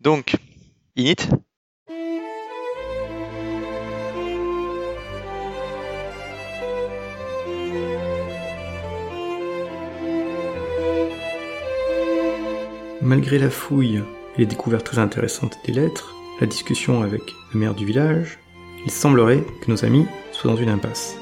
Donc, 0.00 0.34
Init, 0.96 1.28
Malgré 13.08 13.38
la 13.38 13.48
fouille 13.48 14.02
et 14.36 14.40
les 14.40 14.44
découvertes 14.44 14.84
très 14.84 14.98
intéressantes 14.98 15.56
des 15.64 15.72
lettres, 15.72 16.14
la 16.42 16.46
discussion 16.46 17.00
avec 17.00 17.22
le 17.54 17.58
maire 17.58 17.74
du 17.74 17.86
village, 17.86 18.38
il 18.84 18.90
semblerait 18.90 19.42
que 19.62 19.70
nos 19.70 19.82
amis 19.82 20.04
soient 20.30 20.50
dans 20.50 20.58
une 20.58 20.68
impasse. 20.68 21.16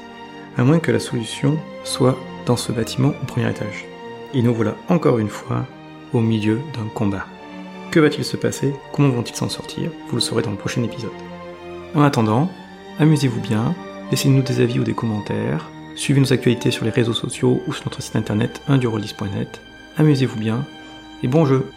À 0.57 0.65
moins 0.65 0.79
que 0.79 0.91
la 0.91 0.99
solution 0.99 1.57
soit 1.85 2.17
dans 2.45 2.57
ce 2.57 2.73
bâtiment 2.73 3.13
au 3.23 3.25
premier 3.25 3.49
étage. 3.49 3.85
Et 4.33 4.41
nous 4.41 4.53
voilà 4.53 4.75
encore 4.89 5.17
une 5.17 5.29
fois 5.29 5.65
au 6.11 6.19
milieu 6.19 6.59
d'un 6.73 6.89
combat. 6.93 7.25
Que 7.89 8.01
va-t-il 8.01 8.25
se 8.25 8.35
passer? 8.35 8.73
Comment 8.91 9.07
vont-ils 9.07 9.37
s'en 9.37 9.47
sortir? 9.47 9.89
Vous 10.09 10.15
le 10.15 10.21
saurez 10.21 10.43
dans 10.43 10.51
le 10.51 10.57
prochain 10.57 10.83
épisode. 10.83 11.11
En 11.95 12.01
attendant, 12.01 12.51
amusez-vous 12.99 13.39
bien, 13.39 13.73
laissez-nous 14.11 14.41
des 14.41 14.59
avis 14.59 14.81
ou 14.81 14.83
des 14.83 14.93
commentaires, 14.93 15.69
suivez 15.95 16.19
nos 16.19 16.33
actualités 16.33 16.69
sur 16.69 16.83
les 16.83 16.91
réseaux 16.91 17.13
sociaux 17.13 17.61
ou 17.65 17.71
sur 17.71 17.85
notre 17.85 18.01
site 18.01 18.17
internet 18.17 18.61
1 18.67 18.77
Amusez-vous 19.95 20.37
bien 20.37 20.65
et 21.23 21.27
bon 21.27 21.45
jeu 21.45 21.71